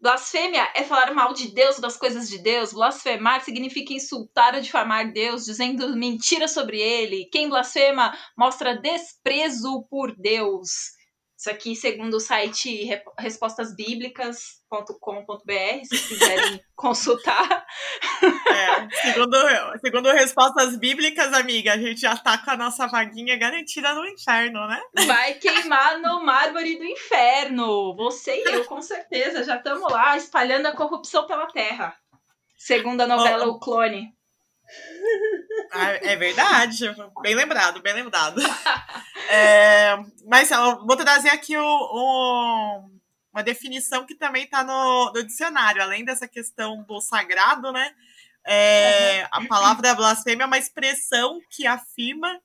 Blasfêmia 0.00 0.66
é 0.74 0.82
falar 0.82 1.12
mal 1.12 1.34
de 1.34 1.48
Deus, 1.52 1.78
das 1.78 1.96
coisas 1.96 2.28
de 2.28 2.38
Deus. 2.38 2.72
Blasfemar 2.72 3.44
significa 3.44 3.92
insultar 3.92 4.54
ou 4.54 4.60
difamar 4.60 5.12
Deus, 5.12 5.44
dizendo 5.44 5.94
mentiras 5.94 6.52
sobre 6.52 6.80
ele. 6.80 7.28
Quem 7.30 7.50
blasfema 7.50 8.16
mostra 8.36 8.80
desprezo 8.80 9.86
por 9.90 10.16
Deus. 10.16 10.98
Isso 11.40 11.48
aqui, 11.48 11.74
segundo 11.74 12.18
o 12.18 12.20
site 12.20 12.86
respostasbíblicas.com.br, 13.18 15.84
se 15.84 16.08
quiserem 16.08 16.60
consultar. 16.76 17.66
É, 18.22 18.88
segundo, 19.00 19.38
segundo 19.80 20.12
respostas 20.12 20.76
bíblicas, 20.76 21.32
amiga, 21.32 21.72
a 21.72 21.78
gente 21.78 22.02
já 22.02 22.14
tá 22.14 22.36
com 22.36 22.50
a 22.50 22.58
nossa 22.58 22.86
vaguinha 22.88 23.38
garantida 23.38 23.94
no 23.94 24.06
inferno, 24.06 24.68
né? 24.68 24.82
Vai 25.06 25.32
queimar 25.36 25.98
no 26.02 26.22
mármore 26.22 26.76
do 26.76 26.84
inferno. 26.84 27.96
Você 27.96 28.36
e 28.36 28.44
eu, 28.44 28.66
com 28.66 28.82
certeza, 28.82 29.42
já 29.42 29.56
estamos 29.56 29.90
lá 29.90 30.18
espalhando 30.18 30.66
a 30.66 30.76
corrupção 30.76 31.26
pela 31.26 31.46
terra. 31.46 31.96
Segundo 32.54 33.00
a 33.00 33.06
novela 33.06 33.46
O 33.46 33.58
Clone. 33.58 34.14
Ah, 35.72 35.90
É 36.02 36.16
verdade, 36.16 36.84
bem 37.22 37.34
lembrado, 37.34 37.80
bem 37.82 37.94
lembrado. 37.94 38.40
É, 39.32 39.96
mas 40.26 40.48
vou 40.84 40.96
trazer 40.96 41.28
aqui 41.28 41.56
o, 41.56 41.62
o- 41.62 42.90
uma 43.32 43.44
definição 43.44 44.04
que 44.04 44.16
também 44.16 44.42
está 44.42 44.64
no, 44.64 45.12
no 45.14 45.22
dicionário, 45.22 45.80
além 45.80 46.04
dessa 46.04 46.26
questão 46.26 46.82
do 46.82 47.00
sagrado, 47.00 47.70
né? 47.70 47.94
É, 48.44 49.28
a 49.30 49.46
palavra 49.46 49.94
blasfêmia 49.94 50.42
é 50.42 50.46
uma 50.46 50.58
expressão 50.58 51.38
que 51.48 51.64
afirma 51.64 52.40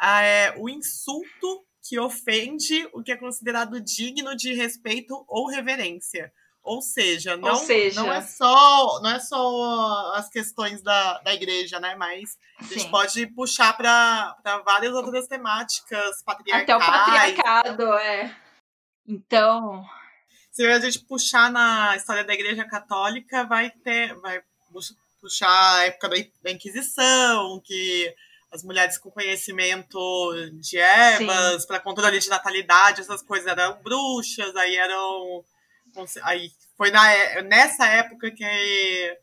é, 0.00 0.54
o 0.58 0.68
insulto 0.68 1.64
que 1.82 1.98
ofende 1.98 2.88
o 2.92 3.02
que 3.02 3.10
é 3.10 3.16
considerado 3.16 3.80
digno 3.80 4.36
de 4.36 4.52
respeito 4.54 5.24
ou 5.26 5.48
reverência. 5.48 6.32
Ou 6.68 6.82
seja, 6.82 7.36
não, 7.36 7.50
Ou 7.50 7.56
seja- 7.56 8.02
não 8.02 8.12
é 8.12 8.20
só 8.20 9.00
não 9.00 9.10
é 9.10 9.18
só 9.20 10.12
as 10.14 10.28
questões 10.28 10.82
da, 10.82 11.18
da 11.20 11.32
igreja, 11.34 11.80
né? 11.80 11.94
Mas 11.96 12.36
a 12.60 12.64
gente 12.64 12.82
Sim. 12.82 12.90
pode 12.90 13.26
puxar 13.28 13.76
para 13.76 14.36
várias 14.64 14.92
outras 14.94 15.26
temáticas 15.26 16.22
patriarcais. 16.22 16.62
Até 16.64 16.76
o 16.76 16.78
patriarcado, 16.78 17.92
é. 17.94 18.36
Então, 19.06 19.84
Se 20.50 20.66
a 20.66 20.78
gente 20.80 20.98
puxar 21.00 21.50
na 21.50 21.96
história 21.96 22.24
da 22.24 22.34
Igreja 22.34 22.64
Católica, 22.64 23.44
vai 23.44 23.70
ter, 23.70 24.14
vai 24.16 24.40
pu- 24.72 24.80
puxar 25.20 25.76
a 25.76 25.84
época 25.86 26.08
da 26.42 26.50
Inquisição, 26.50 27.60
que 27.64 28.12
as 28.50 28.64
mulheres 28.64 28.98
com 28.98 29.10
conhecimento 29.10 29.98
de 30.60 30.76
ervas 30.78 31.64
para 31.66 31.78
controle 31.80 32.18
de 32.18 32.28
natalidade, 32.28 33.00
essas 33.02 33.22
coisas 33.22 33.46
eram 33.46 33.80
bruxas, 33.82 34.54
aí 34.56 34.74
eram 34.76 35.44
aí 36.22 36.50
foi 36.76 36.90
na, 36.90 37.10
é- 37.12 37.42
nessa 37.42 37.86
época 37.86 38.30
que 38.30 39.18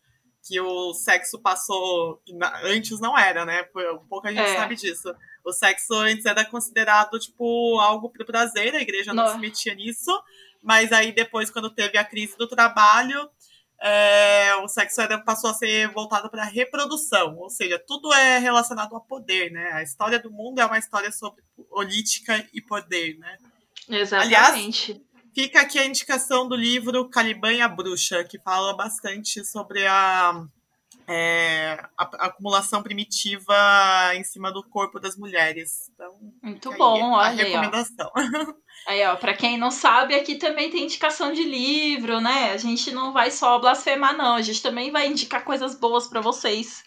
que 0.47 0.61
o 0.61 0.93
sexo 0.93 1.41
passou 1.41 2.21
antes 2.63 2.99
não 2.99 3.17
era, 3.17 3.43
né? 3.45 3.63
Pouca 4.07 4.29
gente 4.29 4.41
É. 4.47 4.55
sabe 4.55 4.75
disso. 4.75 5.11
O 5.43 5.51
sexo 5.51 5.91
antes 5.95 6.23
era 6.23 6.45
considerado 6.45 7.17
tipo 7.17 7.79
algo 7.79 8.11
pro 8.11 8.23
prazer, 8.27 8.75
a 8.75 8.79
igreja 8.81 9.11
não 9.11 9.25
No- 9.25 9.31
se 9.31 9.37
metia 9.39 9.73
nisso. 9.73 10.11
Mas 10.61 10.91
aí 10.91 11.11
depois, 11.11 11.49
quando 11.49 11.73
teve 11.73 11.97
a 11.97 12.03
crise 12.03 12.37
do 12.37 12.47
trabalho, 12.47 13.27
é, 13.81 14.55
o 14.57 14.67
sexo 14.67 15.01
era, 15.01 15.17
passou 15.19 15.49
a 15.49 15.53
ser 15.55 15.87
voltado 15.91 16.29
para 16.29 16.43
reprodução, 16.43 17.35
ou 17.37 17.49
seja, 17.49 17.77
tudo 17.79 18.13
é 18.13 18.37
relacionado 18.37 18.93
ao 18.95 19.01
poder, 19.01 19.51
né? 19.51 19.71
A 19.73 19.81
história 19.81 20.19
do 20.19 20.31
mundo 20.31 20.59
é 20.61 20.65
uma 20.65 20.77
história 20.77 21.11
sobre 21.11 21.43
política 21.69 22.47
e 22.53 22.61
poder, 22.61 23.17
né? 23.17 23.35
exatamente. 23.89 25.01
Fica 25.35 25.59
aqui 25.61 25.77
a 25.77 25.85
indicação 25.85 26.47
do 26.47 26.55
livro 26.55 27.09
Caliban 27.09 27.51
e 27.51 27.61
a 27.61 27.67
Bruxa, 27.67 28.23
que 28.23 28.39
fala 28.39 28.73
bastante 28.75 29.43
sobre 29.43 29.85
a, 29.85 30.45
é, 31.07 31.77
a- 31.97 32.09
a 32.19 32.25
acumulação 32.27 32.81
primitiva 32.81 33.53
em 34.15 34.23
cima 34.23 34.49
do 34.51 34.63
corpo 34.63 34.97
das 34.99 35.17
mulheres. 35.17 35.89
Então, 35.93 36.17
Muito 36.41 36.71
bom, 36.77 37.17
aí 37.17 37.27
a 37.27 37.31
olha 37.31 37.43
aí, 37.43 37.53
ó. 37.55 37.59
recomendação. 37.59 38.11
Aí, 38.87 39.03
ó, 39.07 39.15
pra 39.15 39.33
quem 39.33 39.57
não 39.57 39.71
sabe, 39.71 40.13
aqui 40.13 40.35
também 40.35 40.69
tem 40.69 40.83
indicação 40.83 41.33
de 41.33 41.43
livro, 41.43 42.21
né? 42.21 42.51
A 42.51 42.57
gente 42.57 42.91
não 42.91 43.11
vai 43.11 43.31
só 43.31 43.57
blasfemar, 43.57 44.15
não. 44.15 44.35
A 44.35 44.41
gente 44.43 44.61
também 44.61 44.91
vai 44.91 45.07
indicar 45.07 45.43
coisas 45.43 45.73
boas 45.79 46.07
pra 46.07 46.21
vocês. 46.21 46.83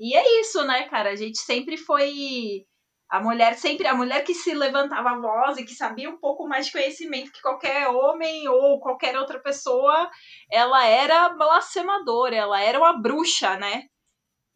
E 0.00 0.16
é 0.16 0.40
isso, 0.40 0.64
né, 0.64 0.84
cara? 0.88 1.10
A 1.10 1.14
gente 1.16 1.38
sempre 1.38 1.76
foi. 1.76 2.64
A 3.10 3.18
mulher 3.18 3.58
sempre, 3.58 3.88
a 3.88 3.94
mulher 3.94 4.22
que 4.22 4.32
se 4.32 4.54
levantava 4.54 5.10
a 5.10 5.18
voz 5.18 5.58
e 5.58 5.64
que 5.64 5.74
sabia 5.74 6.08
um 6.08 6.16
pouco 6.16 6.46
mais 6.46 6.66
de 6.66 6.72
conhecimento 6.72 7.32
que 7.32 7.42
qualquer 7.42 7.88
homem 7.88 8.46
ou 8.48 8.78
qualquer 8.78 9.18
outra 9.18 9.40
pessoa, 9.40 10.08
ela 10.48 10.86
era 10.86 11.28
blasfemadora, 11.30 12.36
ela 12.36 12.60
era 12.60 12.78
uma 12.78 12.92
bruxa, 12.92 13.56
né? 13.56 13.86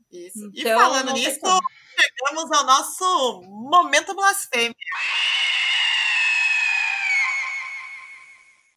Isso. 0.09 0.51
e 0.55 0.61
Então, 0.61 0.79
falando 0.79 1.07
não 1.07 1.15
tem 1.15 1.25
nisso, 1.25 1.41
como. 1.41 1.61
chegamos 1.99 2.53
ao 2.53 2.65
nosso 2.65 3.43
momento 3.43 4.15
blasfêmia. 4.15 4.75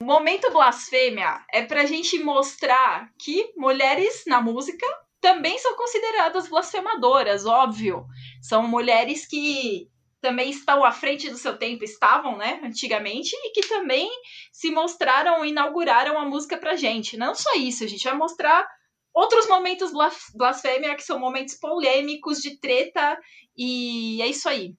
Momento 0.01 0.51
blasfêmia 0.51 1.45
é 1.51 1.63
pra 1.63 1.85
gente 1.85 2.17
mostrar 2.23 3.11
que 3.19 3.53
mulheres 3.55 4.23
na 4.25 4.41
música 4.41 4.87
também 5.21 5.57
são 5.57 5.75
consideradas 5.75 6.47
blasfemadoras, 6.49 7.45
óbvio. 7.45 8.05
São 8.41 8.67
mulheres 8.67 9.25
que 9.27 9.87
também 10.21 10.49
estão 10.49 10.83
à 10.83 10.91
frente 10.91 11.29
do 11.29 11.37
seu 11.37 11.57
tempo, 11.57 11.83
estavam, 11.83 12.37
né, 12.37 12.59
antigamente, 12.63 13.35
e 13.35 13.51
que 13.51 13.67
também 13.67 14.09
se 14.51 14.71
mostraram, 14.71 15.45
inauguraram 15.45 16.19
a 16.19 16.25
música 16.25 16.57
pra 16.57 16.75
gente. 16.75 17.17
Não 17.17 17.35
só 17.35 17.53
isso, 17.55 17.83
a 17.83 17.87
gente 17.87 18.03
vai 18.03 18.15
mostrar 18.15 18.67
outros 19.13 19.47
momentos 19.47 19.91
blas- 19.91 20.31
blasfêmia, 20.35 20.95
que 20.95 21.03
são 21.03 21.19
momentos 21.19 21.55
polêmicos, 21.55 22.39
de 22.39 22.59
treta, 22.59 23.17
e 23.55 24.21
é 24.21 24.27
isso 24.27 24.47
aí. 24.49 24.73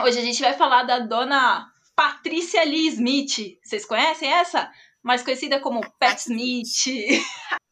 Hoje 0.00 0.18
a 0.18 0.22
gente 0.22 0.40
vai 0.40 0.54
falar 0.54 0.84
da 0.84 1.00
dona 1.00 1.66
Patrícia 1.94 2.62
Lee 2.64 2.88
Smith. 2.88 3.58
Vocês 3.62 3.84
conhecem 3.84 4.32
essa? 4.32 4.70
Mais 5.02 5.22
conhecida 5.22 5.60
como 5.60 5.80
Pat 5.98 6.18
Smith. 6.18 6.86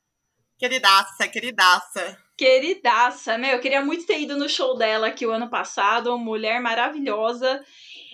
Queridaça, 0.58 1.28
queridaça. 1.28 2.18
Queridaça, 2.34 3.36
meu, 3.36 3.52
eu 3.52 3.60
queria 3.60 3.84
muito 3.84 4.06
ter 4.06 4.20
ido 4.20 4.38
no 4.38 4.48
show 4.48 4.76
dela 4.76 5.08
aqui 5.08 5.26
o 5.26 5.30
ano 5.30 5.50
passado, 5.50 6.18
mulher 6.18 6.60
maravilhosa. 6.60 7.62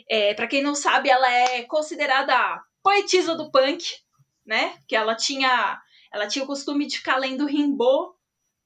É, 0.09 0.35
para 0.35 0.49
quem 0.49 0.61
não 0.61 0.75
sabe, 0.75 1.09
ela 1.09 1.31
é 1.31 1.63
considerada 1.63 2.35
a 2.35 2.61
poetisa 2.83 3.37
do 3.37 3.51
punk, 3.51 3.85
né? 4.45 4.77
Que 4.89 4.97
ela 4.97 5.15
tinha, 5.15 5.81
ela 6.13 6.27
tinha 6.27 6.45
o 6.45 6.49
costume 6.49 6.87
de 6.87 6.99
ficar 6.99 7.17
lendo 7.17 7.47
Rimbaud, 7.47 8.13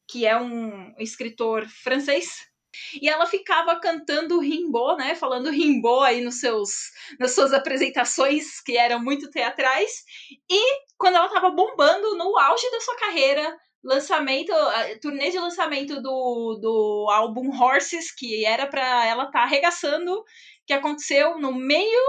que 0.09 0.25
é 0.25 0.39
um 0.39 0.95
escritor 0.99 1.67
francês. 1.67 2.47
E 3.01 3.09
ela 3.09 3.27
ficava 3.27 3.79
cantando 3.79 4.41
Rimbaud, 4.41 4.97
né? 4.97 5.15
Falando 5.15 5.51
Rimbaud 5.51 6.07
aí 6.07 6.23
nos 6.23 6.41
seus, 6.41 6.71
nas 7.21 7.35
suas 7.35 7.53
apresentações, 7.53 8.61
que 8.63 8.77
eram 8.77 9.03
muito 9.03 9.31
teatrais. 9.31 10.03
E 10.51 10.81
quando 10.97 11.17
ela 11.17 11.29
tava 11.29 11.51
bombando 11.51 12.17
no 12.17 12.39
auge 12.39 12.71
da 12.71 12.81
sua 12.81 12.97
carreira, 12.97 13.59
lançamento, 13.87 14.53
turnê 15.01 15.31
de 15.31 15.39
lançamento 15.39 16.03
do, 16.03 16.59
do 16.61 17.07
álbum 17.11 17.51
Horses, 17.57 18.13
que 18.13 18.45
era 18.45 18.67
pra 18.67 19.07
ela 19.07 19.25
estar 19.25 19.39
tá 19.39 19.45
arregaçando, 19.45 20.25
que 20.67 20.73
aconteceu 20.73 21.39
no 21.39 21.55
meio 21.55 22.01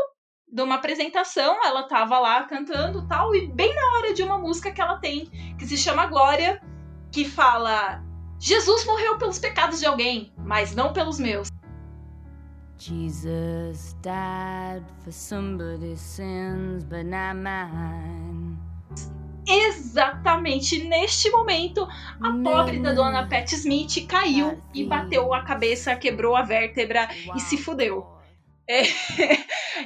de 0.52 0.62
uma 0.62 0.76
apresentação, 0.76 1.64
ela 1.64 1.84
tava 1.84 2.20
lá 2.20 2.44
cantando 2.44 3.08
tal, 3.08 3.36
e 3.36 3.48
bem 3.48 3.76
na 3.76 3.98
hora 3.98 4.14
de 4.14 4.24
uma 4.24 4.40
música 4.40 4.72
que 4.72 4.82
ela 4.82 4.98
tem, 4.98 5.30
que 5.60 5.68
se 5.68 5.78
chama 5.78 6.08
Glória, 6.08 6.62
que 7.12 7.24
fala: 7.24 8.04
Jesus 8.40 8.86
morreu 8.86 9.18
pelos 9.18 9.38
pecados 9.38 9.80
de 9.80 9.86
alguém, 9.86 10.34
mas 10.38 10.74
não 10.74 10.94
pelos 10.94 11.20
meus. 11.20 11.48
Jesus 12.80 13.96
died 14.02 14.84
for 15.04 15.12
somebody's 15.12 16.00
sins, 16.00 16.84
but 16.84 17.06
not 17.06 17.36
mine. 17.36 18.57
Exatamente 19.48 20.84
neste 20.84 21.30
momento, 21.30 21.88
a 22.22 22.32
pobre 22.44 22.80
da 22.80 22.94
dona 22.94 23.28
Pat 23.28 23.50
Smith 23.54 24.06
caiu 24.08 24.62
e 24.74 24.84
bateu 24.84 25.34
a 25.34 25.44
cabeça, 25.44 25.96
quebrou 25.96 26.36
a 26.36 26.42
vértebra 26.42 27.08
e 27.36 27.40
se 27.40 27.58
fudeu. 27.58 28.06
É. 28.70 28.84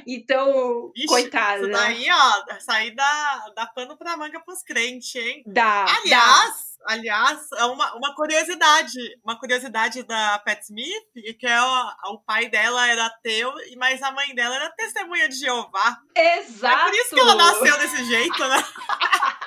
Então, 0.04 0.90
Ixi, 0.96 1.06
coitada. 1.06 1.60
Isso 1.62 1.70
daí, 1.70 2.06
ó, 2.10 2.58
sair 2.58 2.90
da, 2.96 3.48
da 3.54 3.66
pano 3.66 3.96
pra 3.96 4.16
manga 4.16 4.40
pros 4.40 4.60
crentes, 4.64 5.14
hein? 5.14 5.44
Dá, 5.46 5.84
aliás, 5.84 6.72
aliás, 6.86 7.52
é 7.56 7.64
uma, 7.66 7.94
uma 7.94 8.14
curiosidade, 8.14 8.98
uma 9.24 9.38
curiosidade 9.38 10.02
da 10.02 10.38
Pat 10.40 10.60
Smith, 10.62 11.06
e 11.14 11.32
que 11.34 11.46
é 11.46 11.62
o, 11.62 12.14
o 12.14 12.18
pai 12.18 12.48
dela 12.48 12.88
era 12.88 13.06
ateu, 13.06 13.52
e 13.70 13.76
mas 13.76 14.02
a 14.02 14.10
mãe 14.10 14.34
dela 14.34 14.56
era 14.56 14.70
testemunha 14.70 15.28
de 15.28 15.36
Jeová. 15.36 15.98
Exato. 16.16 16.80
É 16.80 16.84
por 16.84 16.94
isso 16.94 17.14
que 17.14 17.20
ela 17.20 17.34
nasceu 17.34 17.78
desse 17.78 18.04
jeito, 18.04 18.48
né? 18.48 18.64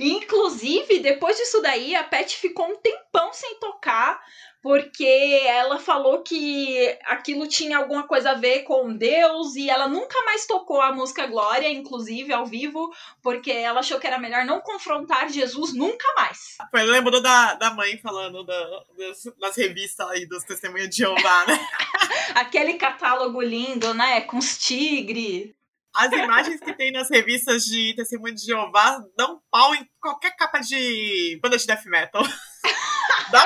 Inclusive, 0.00 0.98
depois 0.98 1.36
disso 1.36 1.60
daí, 1.62 1.94
a 1.94 2.04
Pat 2.04 2.34
ficou 2.34 2.66
um 2.66 2.76
tempão 2.76 3.32
sem 3.32 3.58
tocar, 3.58 4.20
porque 4.62 5.04
ela 5.46 5.78
falou 5.78 6.22
que 6.22 6.98
aquilo 7.04 7.46
tinha 7.46 7.78
alguma 7.78 8.02
coisa 8.02 8.32
a 8.32 8.34
ver 8.34 8.64
com 8.64 8.96
Deus 8.96 9.54
e 9.54 9.70
ela 9.70 9.86
nunca 9.86 10.20
mais 10.24 10.44
tocou 10.44 10.80
a 10.80 10.92
música 10.92 11.26
Glória, 11.26 11.70
inclusive 11.70 12.32
ao 12.32 12.44
vivo, 12.44 12.92
porque 13.22 13.52
ela 13.52 13.80
achou 13.80 14.00
que 14.00 14.06
era 14.06 14.18
melhor 14.18 14.44
não 14.44 14.60
confrontar 14.60 15.28
Jesus 15.28 15.72
nunca 15.72 16.06
mais. 16.16 16.56
Foi, 16.70 16.82
lembrou 16.82 17.22
da, 17.22 17.54
da 17.54 17.70
mãe 17.70 17.96
falando 17.98 18.44
da, 18.44 18.82
das, 18.98 19.22
das 19.38 19.56
revistas 19.56 20.08
aí 20.10 20.26
dos 20.26 20.42
testemunhos 20.42 20.90
de 20.90 20.96
Jeová, 20.96 21.46
né? 21.46 21.60
Aquele 22.34 22.74
catálogo 22.74 23.40
lindo, 23.40 23.94
né? 23.94 24.22
Com 24.22 24.38
os 24.38 24.58
tigres. 24.58 25.54
As 25.96 26.12
imagens 26.12 26.60
que 26.60 26.72
tem 26.74 26.92
nas 26.92 27.08
revistas 27.10 27.64
de 27.64 27.94
Testemunho 27.96 28.34
de 28.34 28.44
Jeová 28.44 29.02
dão 29.16 29.40
pau 29.50 29.74
em 29.74 29.88
qualquer 30.00 30.36
capa 30.36 30.58
de 30.60 31.38
banda 31.42 31.56
de 31.56 31.66
death 31.66 31.84
metal. 31.86 32.22
Dá 33.32 33.44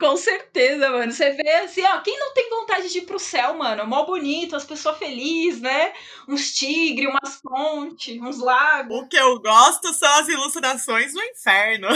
Com 0.00 0.16
certeza, 0.16 0.90
mano. 0.90 1.12
Você 1.12 1.30
vê 1.32 1.48
assim, 1.56 1.82
ó, 1.84 2.00
quem 2.00 2.18
não 2.18 2.32
tem 2.34 2.50
vontade 2.50 2.90
de 2.90 2.98
ir 2.98 3.02
pro 3.02 3.18
céu, 3.20 3.54
mano? 3.54 3.86
Mó 3.86 4.04
bonito, 4.04 4.56
as 4.56 4.64
pessoas 4.64 4.98
felizes, 4.98 5.60
né? 5.60 5.92
Uns 6.28 6.52
tigres, 6.52 7.08
umas 7.08 7.36
fontes, 7.40 8.20
uns 8.20 8.38
lagos. 8.40 8.96
O 8.98 9.06
que 9.08 9.16
eu 9.16 9.38
gosto 9.40 9.92
são 9.94 10.12
as 10.14 10.28
ilustrações 10.28 11.12
do 11.12 11.22
inferno. 11.22 11.88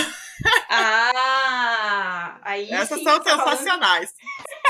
Ah! 0.69 2.39
Aí 2.47 2.71
Essas 2.71 3.03
são 3.03 3.21
tá 3.21 3.37
falando 3.37 3.49
sensacionais. 3.59 4.13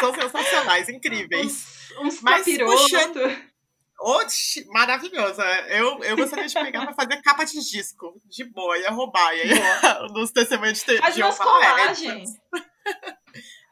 São 0.00 0.14
sensacionais, 0.14 0.88
incríveis. 0.88 1.90
Uns 2.00 2.20
Mas 2.22 2.38
capiroto. 2.38 2.72
puxando- 2.72 3.55
Oxi, 3.98 4.66
maravilhosa. 4.66 5.42
Eu, 5.68 6.02
eu 6.04 6.16
gostaria 6.16 6.46
de 6.46 6.54
pegar 6.54 6.84
pra 6.84 6.94
fazer 6.94 7.22
capa 7.22 7.44
de 7.44 7.58
disco. 7.58 8.20
De 8.26 8.44
boa, 8.44 8.78
ia 8.78 8.90
roubar. 8.90 9.34
Ia, 9.34 9.44
nos 10.12 10.30
testemunhos 10.30 10.82
de 10.82 10.96
umas 10.96 11.14
Jeová. 11.14 11.44
é, 11.44 11.46
colagens. 11.46 12.30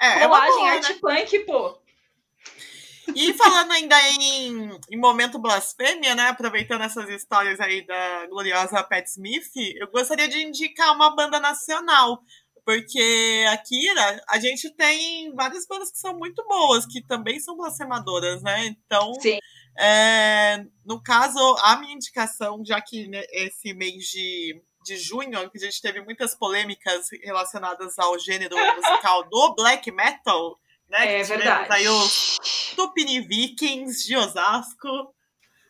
É, 0.00 0.24
é 0.24 0.26
Colagem, 0.26 0.50
boa, 0.50 0.64
né? 0.64 0.76
arte 0.76 0.94
punk, 0.94 1.38
pô. 1.46 1.78
E 3.14 3.32
falando 3.34 3.70
ainda 3.72 3.96
em, 4.10 4.70
em 4.90 4.98
momento 4.98 5.38
blasfêmia, 5.38 6.14
né? 6.14 6.28
Aproveitando 6.28 6.82
essas 6.82 7.08
histórias 7.08 7.60
aí 7.60 7.86
da 7.86 8.26
gloriosa 8.26 8.82
Pat 8.82 9.06
Smith, 9.06 9.52
eu 9.76 9.88
gostaria 9.90 10.28
de 10.28 10.42
indicar 10.42 10.92
uma 10.94 11.14
banda 11.14 11.38
nacional. 11.38 12.22
Porque 12.64 13.44
aqui 13.50 13.92
né, 13.94 14.20
a 14.28 14.38
gente 14.38 14.70
tem 14.70 15.32
várias 15.34 15.66
bandas 15.66 15.90
que 15.90 15.98
são 15.98 16.16
muito 16.18 16.42
boas, 16.46 16.86
que 16.86 17.06
também 17.06 17.38
são 17.38 17.56
blasfemadoras, 17.56 18.42
né? 18.42 18.66
Então, 18.66 19.12
é, 19.78 20.64
no 20.84 21.02
caso, 21.02 21.38
a 21.62 21.76
minha 21.76 21.94
indicação, 21.94 22.64
já 22.64 22.80
que 22.80 23.08
né, 23.08 23.22
esse 23.30 23.74
mês 23.74 24.04
de, 24.06 24.62
de 24.84 24.96
junho, 24.96 25.50
que 25.50 25.58
a 25.58 25.60
gente 25.60 25.80
teve 25.80 26.00
muitas 26.00 26.34
polêmicas 26.34 27.08
relacionadas 27.22 27.98
ao 27.98 28.18
gênero 28.18 28.56
musical 28.76 29.28
do 29.28 29.54
black 29.54 29.90
metal, 29.90 30.58
né? 30.88 31.14
É 31.14 31.18
que 31.18 31.22
tivemos 31.24 31.44
verdade. 31.44 31.72
Aí 31.72 31.88
os 31.88 32.38
Tupini 32.76 33.20
Vikings 33.20 34.06
de 34.06 34.16
Osasco. 34.16 35.14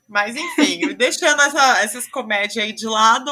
Mas 0.09 0.37
enfim, 0.37 0.81
deixando 0.97 1.41
essa, 1.41 1.79
essas 1.79 2.07
comédias 2.07 2.65
aí 2.65 2.73
de 2.73 2.87
lado, 2.87 3.31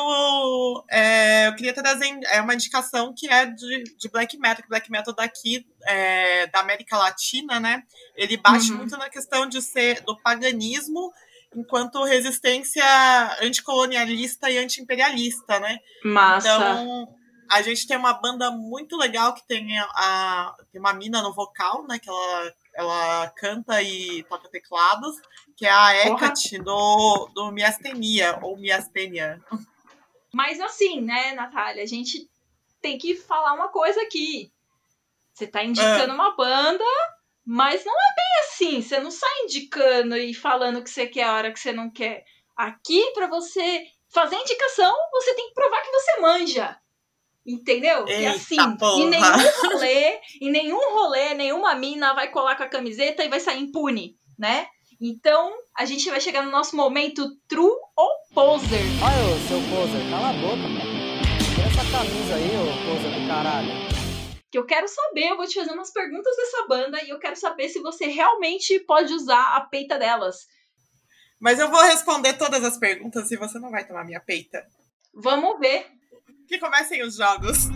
é, 0.90 1.48
eu 1.48 1.54
queria 1.54 1.72
trazer 1.72 2.06
é 2.30 2.40
uma 2.40 2.54
indicação 2.54 3.12
que 3.16 3.28
é 3.28 3.46
de, 3.46 3.84
de 3.98 4.08
black 4.08 4.38
metal, 4.38 4.62
que 4.62 4.68
black 4.68 4.90
metal 4.90 5.14
daqui 5.14 5.66
é, 5.84 6.46
da 6.46 6.60
América 6.60 6.96
Latina, 6.96 7.60
né? 7.60 7.82
Ele 8.16 8.36
bate 8.36 8.70
Uhum. 8.70 8.78
muito 8.78 8.96
na 8.96 9.10
questão 9.10 9.46
de 9.46 9.60
ser 9.60 10.00
do 10.02 10.16
paganismo 10.20 11.12
enquanto 11.54 12.02
resistência 12.04 12.82
anticolonialista 13.42 14.50
e 14.50 14.58
antiimperialista, 14.58 15.60
né? 15.60 15.78
Massa. 16.02 16.48
Então, 16.48 17.08
a 17.50 17.60
gente 17.60 17.86
tem 17.86 17.96
uma 17.96 18.14
banda 18.14 18.50
muito 18.50 18.96
legal 18.96 19.34
que 19.34 19.46
tem 19.46 19.78
a, 19.78 20.54
tem 20.72 20.80
uma 20.80 20.94
mina 20.94 21.20
no 21.20 21.34
vocal, 21.34 21.86
né? 21.86 21.98
Que 21.98 22.08
ela, 22.08 22.52
ela 22.74 23.28
canta 23.36 23.82
e 23.82 24.22
toca 24.24 24.48
teclados, 24.48 25.16
que 25.56 25.66
é 25.66 25.70
a. 25.70 26.06
Hecate 26.06 26.58
do, 26.58 27.28
do 27.34 27.52
Miastenia, 27.52 28.38
ou 28.42 28.56
Miastenia. 28.56 29.40
Mas 30.32 30.60
assim, 30.60 31.00
né, 31.00 31.34
Natália, 31.34 31.82
a 31.82 31.86
gente 31.86 32.28
tem 32.80 32.98
que 32.98 33.14
falar 33.14 33.54
uma 33.54 33.68
coisa 33.68 34.00
aqui. 34.02 34.50
Você 35.32 35.46
tá 35.46 35.62
indicando 35.62 36.12
uma 36.12 36.34
banda, 36.36 36.84
mas 37.44 37.84
não 37.84 37.94
é 37.94 38.14
bem 38.16 38.40
assim. 38.40 38.82
Você 38.82 38.98
não 39.00 39.10
sai 39.10 39.44
indicando 39.44 40.16
e 40.16 40.34
falando 40.34 40.78
o 40.78 40.82
que 40.82 40.90
você 40.90 41.06
quer 41.06 41.24
a 41.24 41.34
hora 41.34 41.52
que 41.52 41.60
você 41.60 41.72
não 41.72 41.90
quer. 41.90 42.24
Aqui, 42.56 43.12
pra 43.12 43.26
você 43.26 43.86
fazer 44.08 44.36
indicação, 44.36 44.94
você 45.10 45.34
tem 45.34 45.48
que 45.48 45.54
provar 45.54 45.82
que 45.82 45.90
você 45.90 46.20
manja. 46.20 46.78
Entendeu? 47.46 48.06
e 48.06 48.12
Eita 48.12 48.30
assim, 48.30 48.76
porra. 48.76 49.02
em 49.02 49.08
nenhum 49.08 49.50
rolê, 49.64 50.20
em 50.40 50.50
nenhum 50.50 50.94
rolê, 50.94 51.34
nenhuma 51.34 51.74
mina 51.74 52.14
vai 52.14 52.28
colar 52.30 52.56
com 52.56 52.62
a 52.62 52.68
camiseta 52.68 53.24
e 53.24 53.28
vai 53.28 53.40
sair 53.40 53.60
impune, 53.60 54.16
né? 54.38 54.66
Então, 55.00 55.52
a 55.76 55.84
gente 55.84 56.08
vai 56.08 56.20
chegar 56.20 56.44
no 56.44 56.50
nosso 56.52 56.76
momento 56.76 57.28
true 57.48 57.72
ou 57.96 58.10
poser. 58.32 58.78
Olha, 59.02 59.34
ô, 59.34 59.48
seu 59.48 59.58
poser, 59.76 60.08
cala 60.10 60.30
a 60.30 60.32
boca, 60.34 60.56
mano. 60.56 60.92
Tira 61.54 61.66
essa 61.66 61.90
camisa 61.90 62.34
aí, 62.36 62.50
ô 62.56 62.66
poser 62.86 63.20
do 63.20 63.26
caralho. 63.26 63.68
que 64.48 64.56
eu 64.58 64.64
quero 64.64 64.86
saber, 64.86 65.30
eu 65.30 65.36
vou 65.36 65.46
te 65.46 65.54
fazer 65.54 65.72
umas 65.72 65.92
perguntas 65.92 66.36
dessa 66.36 66.66
banda 66.68 67.02
e 67.02 67.08
eu 67.08 67.18
quero 67.18 67.34
saber 67.34 67.68
se 67.68 67.80
você 67.80 68.06
realmente 68.06 68.78
pode 68.80 69.12
usar 69.12 69.56
a 69.56 69.62
peita 69.62 69.98
delas. 69.98 70.46
Mas 71.40 71.58
eu 71.58 71.68
vou 71.68 71.82
responder 71.82 72.34
todas 72.34 72.62
as 72.62 72.78
perguntas 72.78 73.28
e 73.32 73.36
você 73.36 73.58
não 73.58 73.72
vai 73.72 73.84
tomar 73.84 74.04
minha 74.04 74.20
peita. 74.20 74.64
Vamos 75.12 75.58
ver. 75.58 75.90
Que 76.52 76.58
comecem 76.58 77.02
os 77.02 77.16
jogos. 77.16 77.70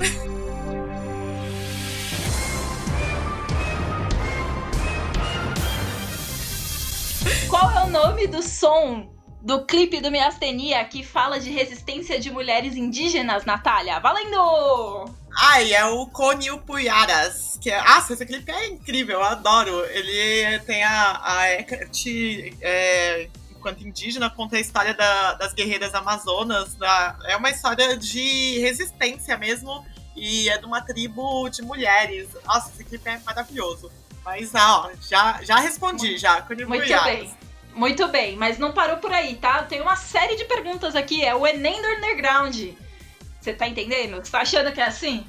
Qual 7.49 7.71
é 7.71 7.85
o 7.85 7.89
nome 7.89 8.27
do 8.27 8.43
som 8.43 9.11
do 9.41 9.65
clipe 9.65 9.99
do 10.03 10.11
Miastenia 10.11 10.85
que 10.85 11.03
fala 11.03 11.41
de 11.41 11.49
resistência 11.51 12.21
de 12.21 12.31
mulheres 12.31 12.77
indígenas, 12.77 13.47
Natália? 13.47 13.99
Valendo! 13.99 15.11
Ai, 15.35 15.73
é 15.73 15.87
o 15.87 16.07
Conil 16.09 16.59
Puyaras. 16.59 17.59
Que 17.59 17.71
é... 17.71 17.79
Ah, 17.79 18.07
esse 18.11 18.27
clipe 18.27 18.53
é 18.53 18.67
incrível, 18.67 19.21
eu 19.21 19.25
adoro. 19.25 19.87
Ele 19.87 20.59
tem 20.67 20.85
a, 20.85 21.19
a 21.25 21.51
Hecate 21.51 22.55
é, 22.61 23.31
enquanto 23.57 23.87
indígena, 23.87 24.29
conta 24.31 24.57
a 24.57 24.61
história 24.61 24.95
da- 24.95 25.35
das 25.35 25.53
guerreiras 25.53 25.95
amazonas. 25.95 26.75
da- 26.75 27.17
É 27.25 27.37
uma 27.37 27.51
história 27.51 27.97
de 27.97 28.59
resistência 28.61 29.37
mesmo. 29.37 29.85
E 30.15 30.49
é 30.49 30.57
de 30.57 30.65
uma 30.65 30.81
tribo 30.81 31.49
de 31.51 31.61
mulheres. 31.63 32.29
Nossa, 32.47 32.71
esse 32.71 32.85
clipe 32.85 33.07
é 33.09 33.19
maravilhoso. 33.19 33.93
Mas, 34.25 34.55
ah, 34.55 34.87
ó, 34.87 34.91
já, 35.09 35.41
já 35.43 35.57
respondi, 35.57 36.17
já. 36.19 36.41
Conil 36.43 36.67
Muito 36.69 36.87
bem. 37.05 37.35
Muito 37.75 38.09
bem, 38.09 38.37
mas 38.37 38.59
não 38.59 38.73
parou 38.73 38.97
por 38.97 39.13
aí, 39.13 39.37
tá? 39.37 39.63
Tem 39.65 39.83
uma 39.83 39.95
série 39.97 40.35
de 40.37 40.47
perguntas 40.47 40.97
aqui, 40.97 41.23
é 41.23 41.35
o 41.35 41.47
Enem 41.47 41.83
do 41.83 41.89
Underground. 41.89 42.57
Você 43.39 43.53
tá 43.53 43.69
entendendo? 43.69 44.17
Você 44.17 44.33
tá 44.33 44.41
achando 44.41 44.73
que 44.73 44.81
é 44.81 44.87
assim? 44.87 45.27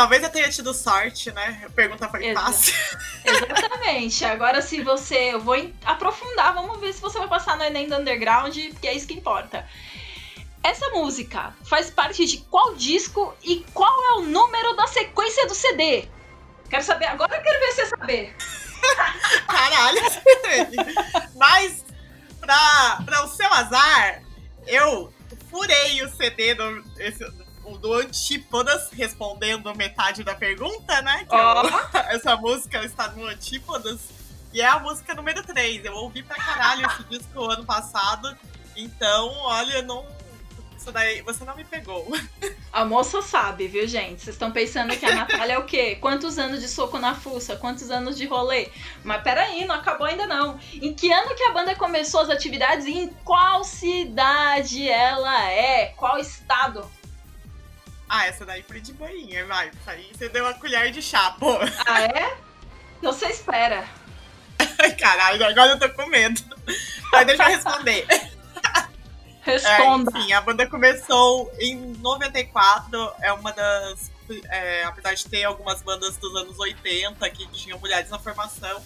Talvez 0.00 0.22
eu 0.22 0.30
tenha 0.30 0.48
tido 0.48 0.72
sorte, 0.72 1.30
né? 1.30 1.62
A 1.66 1.68
pergunta 1.68 2.08
foi 2.08 2.24
Exa- 2.28 2.40
fácil. 2.40 2.74
Exatamente. 3.22 4.24
Agora, 4.24 4.62
se 4.62 4.82
você. 4.82 5.34
Eu 5.34 5.40
vou 5.40 5.54
aprofundar, 5.84 6.54
vamos 6.54 6.80
ver 6.80 6.94
se 6.94 7.02
você 7.02 7.18
vai 7.18 7.28
passar 7.28 7.58
no 7.58 7.64
Enem 7.64 7.86
do 7.86 7.96
Underground, 7.96 8.56
porque 8.70 8.88
é 8.88 8.94
isso 8.94 9.06
que 9.06 9.12
importa. 9.12 9.68
Essa 10.62 10.88
música 10.88 11.54
faz 11.64 11.90
parte 11.90 12.24
de 12.24 12.38
qual 12.38 12.74
disco 12.76 13.36
e 13.42 13.62
qual 13.74 13.94
é 14.04 14.12
o 14.14 14.22
número 14.22 14.74
da 14.74 14.86
sequência 14.86 15.46
do 15.46 15.54
CD? 15.54 16.08
Quero 16.70 16.82
saber, 16.82 17.04
agora 17.04 17.36
eu 17.36 17.42
quero 17.42 17.60
ver 17.60 17.72
você 17.72 17.86
saber. 17.86 18.36
Caralho. 19.46 20.00
Mas, 21.36 21.84
pra, 22.40 23.02
pra 23.04 23.24
o 23.24 23.28
seu 23.28 23.52
azar, 23.52 24.22
eu 24.66 25.12
furei 25.50 26.02
o 26.02 26.08
CD 26.08 26.54
do, 26.54 26.82
esse, 26.98 27.22
o 27.72 27.78
do 27.78 27.92
Antípodas, 27.94 28.90
respondendo 28.92 29.74
metade 29.74 30.22
da 30.24 30.34
pergunta, 30.34 31.00
né? 31.02 31.24
Que 31.28 31.34
eu- 31.34 32.00
essa 32.10 32.36
música 32.36 32.84
está 32.84 33.08
no 33.08 33.26
Antípodas. 33.26 34.00
E 34.52 34.60
é 34.60 34.66
a 34.66 34.78
música 34.80 35.14
número 35.14 35.42
3. 35.44 35.84
Eu 35.84 35.94
ouvi 35.94 36.22
pra 36.22 36.36
caralho 36.36 36.84
esse 36.86 37.04
disco 37.04 37.44
ano 37.44 37.64
passado. 37.64 38.36
Então, 38.76 39.28
olha, 39.42 39.82
não. 39.82 40.04
Isso 40.76 40.90
daí, 40.90 41.20
você 41.20 41.44
não 41.44 41.54
me 41.54 41.62
pegou. 41.62 42.08
A 42.72 42.86
moça 42.86 43.20
sabe, 43.20 43.68
viu, 43.68 43.86
gente? 43.86 44.22
Vocês 44.22 44.34
estão 44.34 44.50
pensando 44.50 44.96
que 44.96 45.04
a 45.04 45.14
Natália 45.14 45.52
é 45.52 45.58
o 45.58 45.66
quê? 45.66 45.96
Quantos 45.96 46.38
anos 46.38 46.60
de 46.62 46.68
soco 46.68 46.98
na 46.98 47.14
fuça? 47.14 47.54
Quantos 47.54 47.90
anos 47.90 48.16
de 48.16 48.24
rolê? 48.26 48.70
Mas 49.04 49.22
peraí, 49.22 49.66
não 49.66 49.74
acabou 49.74 50.06
ainda 50.06 50.26
não. 50.26 50.58
Em 50.72 50.94
que 50.94 51.12
ano 51.12 51.34
que 51.34 51.42
a 51.42 51.52
banda 51.52 51.74
começou 51.76 52.20
as 52.22 52.30
atividades 52.30 52.86
e 52.86 52.92
em 52.92 53.08
qual 53.24 53.62
cidade 53.62 54.88
ela 54.88 55.50
é? 55.50 55.92
Qual 55.96 56.18
estado? 56.18 56.90
Ah, 58.12 58.26
essa 58.26 58.44
daí 58.44 58.64
foi 58.64 58.80
de 58.80 58.92
boinha, 58.92 59.46
vai. 59.46 59.70
Aí 59.86 60.10
você 60.12 60.28
deu 60.28 60.44
uma 60.44 60.54
colher 60.54 60.90
de 60.90 61.00
chá, 61.00 61.30
pô. 61.38 61.56
Ah, 61.86 62.02
é? 62.02 62.36
Então 62.98 63.12
você 63.12 63.26
espera. 63.26 63.88
Ai, 64.80 64.96
caralho, 64.96 65.46
agora 65.46 65.70
eu 65.70 65.78
tô 65.78 65.88
com 65.90 66.06
medo. 66.06 66.42
Mas 67.12 67.26
deixa 67.28 67.44
eu 67.44 67.48
responder. 67.48 68.06
Responda. 69.42 70.10
É, 70.12 70.20
enfim, 70.20 70.32
a 70.32 70.40
banda 70.40 70.66
começou 70.66 71.52
em 71.60 71.76
94, 71.98 73.12
é 73.22 73.32
uma 73.32 73.52
das. 73.52 74.10
é, 74.50 74.82
apesar 74.82 75.14
de 75.14 75.26
ter 75.26 75.44
algumas 75.44 75.80
bandas 75.80 76.16
dos 76.16 76.34
anos 76.34 76.58
80 76.58 77.30
que 77.30 77.46
tinham 77.46 77.78
mulheres 77.78 78.10
na 78.10 78.18
formação, 78.18 78.82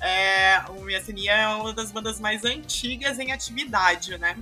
é, 0.00 0.60
o 0.70 0.82
Miacinia 0.82 1.32
é 1.32 1.48
uma 1.48 1.72
das 1.72 1.92
bandas 1.92 2.18
mais 2.18 2.44
antigas 2.44 3.20
em 3.20 3.30
atividade, 3.30 4.18
né? 4.18 4.36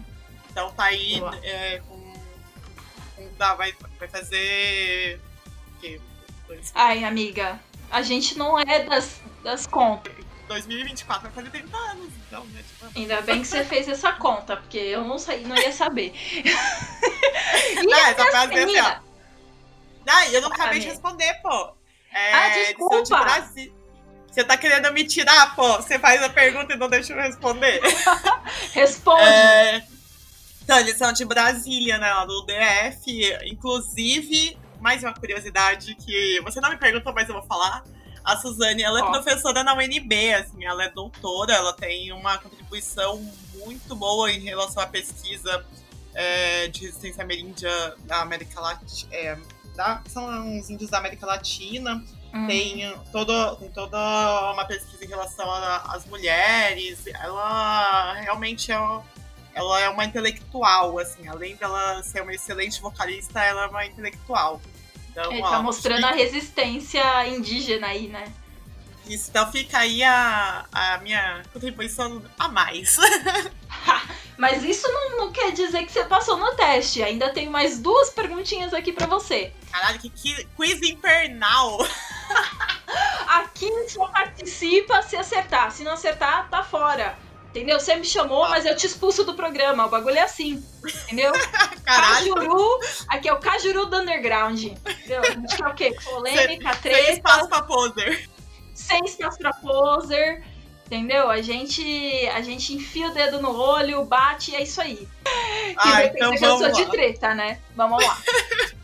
Então 0.50 0.72
tá 0.72 0.84
aí 0.84 1.22
é, 1.42 1.82
dá, 3.38 3.55
vai, 3.55 3.75
vai 3.99 4.09
fazer. 4.09 5.20
O 5.77 5.81
quê? 5.81 6.01
Dois- 6.47 6.73
Ai, 6.75 7.05
amiga, 7.05 7.59
a 7.90 8.03
gente 8.03 8.37
não 8.38 8.59
é 8.59 8.81
das, 8.85 9.20
das 9.42 9.66
contas. 9.66 10.12
2024 10.49 11.23
vai 11.23 11.33
fazer 11.33 11.51
30 11.51 11.77
anos, 11.77 12.12
então, 12.27 12.44
né? 12.47 12.62
Tipo, 12.62 12.99
Ainda 12.99 13.20
bem 13.23 13.40
que 13.40 13.49
você 13.49 13.64
fez 13.64 13.88
essa 13.88 14.12
conta, 14.12 14.57
porque 14.57 14.77
eu 14.77 15.03
não, 15.05 15.18
sei, 15.18 15.42
não 15.44 15.57
ia 15.57 15.73
saber. 15.73 16.12
a 17.92 18.11
essa 18.11 18.27
frase 18.27 18.55
é 18.55 18.64
assim, 18.64 18.81
ó. 18.81 18.97
Não, 20.07 20.23
eu 20.25 20.40
não 20.42 20.51
Ah, 20.51 20.55
acabei 20.55 20.81
de 20.81 20.88
responder, 20.88 21.33
pô. 21.42 21.73
É, 22.12 22.33
Ah, 22.33 22.49
desculpa. 22.51 23.40
de 23.55 23.73
Você 24.31 24.44
tá 24.44 24.57
querendo 24.57 24.92
me 24.92 25.05
tirar, 25.05 25.55
pô? 25.57 25.77
Você 25.77 25.99
faz 25.99 26.23
a 26.23 26.29
pergunta 26.29 26.75
e 26.75 26.77
não 26.77 26.88
deixa 26.90 27.12
eu 27.14 27.23
responder. 27.23 27.81
Responde. 28.75 29.23
É, 29.23 29.83
Então, 30.64 30.79
eles 30.79 30.96
são 30.96 31.12
de 31.12 31.24
Brasília, 31.24 31.98
né? 31.98 32.12
Lá 32.12 32.24
do 32.24 32.42
DF. 32.46 33.38
Inclusive, 33.46 34.57
mais 34.81 35.03
uma 35.03 35.12
curiosidade 35.14 35.94
que 35.94 36.40
você 36.42 36.61
não 36.61 36.70
me 36.70 36.77
perguntou, 36.79 37.12
mas 37.12 37.29
eu 37.29 37.35
vou 37.35 37.44
falar. 37.44 37.85
A 38.24 38.38
Suzane, 38.38 38.83
ela 38.83 39.00
é 39.00 39.03
Ó. 39.03 39.11
professora 39.12 39.62
na 39.62 39.74
UNB, 39.74 40.33
assim, 40.33 40.64
ela 40.64 40.83
é 40.85 40.88
doutora, 40.88 41.53
ela 41.53 41.74
tem 41.74 42.11
uma 42.11 42.38
contribuição 42.38 43.18
muito 43.59 43.94
boa 43.94 44.33
em 44.33 44.40
relação 44.40 44.83
à 44.83 44.87
pesquisa 44.87 45.62
é, 46.14 46.68
de 46.68 46.87
resistência 46.87 47.22
ameríndia 47.22 47.70
da 48.05 48.22
América 48.22 48.59
Latina. 48.62 49.14
É, 49.14 49.38
da- 49.77 50.03
são 50.09 50.59
os 50.59 50.70
índios 50.70 50.88
da 50.88 50.96
América 50.98 51.27
Latina. 51.27 52.03
Hum. 52.33 52.46
Tem, 52.46 52.98
todo, 53.12 53.57
tem 53.57 53.68
toda 53.68 53.98
uma 54.53 54.64
pesquisa 54.64 55.05
em 55.05 55.09
relação 55.09 55.46
às 55.53 56.07
mulheres. 56.07 57.07
Ela 57.07 58.14
realmente 58.14 58.72
é, 58.72 58.77
ela 59.54 59.80
é 59.80 59.88
uma 59.88 60.04
intelectual, 60.04 60.98
assim. 60.98 61.26
Além 61.28 61.56
dela 61.56 62.02
ser 62.02 62.22
uma 62.22 62.32
excelente 62.34 62.80
vocalista, 62.80 63.40
ela 63.42 63.64
é 63.64 63.66
uma 63.66 63.86
intelectual. 63.86 64.60
Então, 65.10 65.30
Ele 65.32 65.42
ó, 65.42 65.50
tá 65.50 65.62
mostrando 65.62 66.04
a 66.04 66.08
fica- 66.12 66.22
resistência 66.24 67.26
indígena 67.28 67.86
aí, 67.88 68.08
né? 68.08 68.24
Isso, 69.06 69.28
então 69.30 69.50
fica 69.52 69.78
aí 69.78 70.02
a, 70.02 70.64
a 70.72 70.98
minha 70.98 71.42
contribuição 71.52 72.22
a 72.38 72.48
mais. 72.48 72.96
Mas 74.36 74.64
isso 74.64 74.90
não, 74.90 75.18
não 75.18 75.32
quer 75.32 75.52
dizer 75.52 75.84
que 75.84 75.92
você 75.92 76.04
passou 76.04 76.36
no 76.36 76.52
teste. 76.56 77.02
Ainda 77.02 77.30
tem 77.30 77.48
mais 77.48 77.78
duas 77.78 78.10
perguntinhas 78.10 78.72
aqui 78.74 78.92
pra 78.92 79.06
você. 79.06 79.52
Caralho, 79.70 79.98
que, 80.00 80.08
que 80.10 80.44
quiz 80.56 80.82
infernal! 80.82 81.78
Aqui 83.28 83.68
só 83.88 84.06
participa 84.08 85.02
se 85.02 85.16
acertar. 85.16 85.70
Se 85.70 85.82
não 85.84 85.92
acertar, 85.92 86.48
tá 86.48 86.62
fora. 86.62 87.18
Entendeu? 87.54 87.78
Você 87.78 87.94
me 87.94 88.04
chamou, 88.04 88.48
mas 88.48 88.66
eu 88.66 88.74
te 88.74 88.84
expulso 88.84 89.22
do 89.22 89.34
programa. 89.34 89.86
O 89.86 89.88
bagulho 89.88 90.16
é 90.18 90.22
assim. 90.22 90.60
Entendeu? 91.04 91.30
Caralho. 91.86 92.34
Cajuru. 92.34 92.80
Aqui 93.06 93.28
é 93.28 93.32
o 93.32 93.38
Cajuru 93.38 93.86
do 93.86 93.96
Underground. 93.98 94.60
Entendeu? 94.64 95.20
A 95.22 95.30
gente 95.30 95.56
quer 95.56 95.66
o 95.68 95.74
quê? 95.74 95.96
Polêmica, 96.02 96.72
Sem 96.72 96.82
treta. 96.82 97.12
espaço 97.12 97.48
pra 97.48 97.62
poser. 97.62 98.28
sem 98.74 99.04
espaço 99.04 99.38
pra 99.38 99.52
poser, 99.52 100.42
entendeu? 100.86 101.30
A 101.30 101.40
gente, 101.40 101.80
a 102.34 102.42
gente 102.42 102.74
enfia 102.74 103.06
o 103.06 103.14
dedo 103.14 103.40
no 103.40 103.54
olho, 103.56 104.04
bate 104.04 104.50
e 104.50 104.56
é 104.56 104.62
isso 104.64 104.80
aí. 104.80 104.96
Que 105.22 105.74
Ah, 105.78 105.90
vai 105.92 106.06
então 106.08 106.36
vamos 106.36 106.76
de 106.76 106.84
lá. 106.84 106.90
treta, 106.90 107.34
né? 107.36 107.60
Vamos 107.76 108.04
lá. 108.04 108.18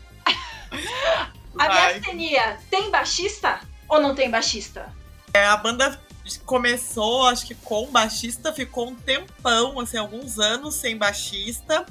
A 1.59 1.67
Vai. 1.67 1.91
miastenia 1.93 2.57
tem 2.69 2.89
baixista 2.89 3.59
ou 3.89 3.99
não 3.99 4.15
tem 4.15 4.29
baixista? 4.29 4.93
É, 5.33 5.45
a 5.45 5.57
banda 5.57 5.99
começou, 6.39 7.25
acho 7.27 7.45
que 7.45 7.55
com 7.55 7.91
baixista, 7.91 8.53
ficou 8.53 8.89
um 8.89 8.95
tempão, 8.95 9.79
assim, 9.79 9.97
alguns 9.97 10.39
anos 10.39 10.75
sem 10.75 10.97
baixista. 10.97 11.85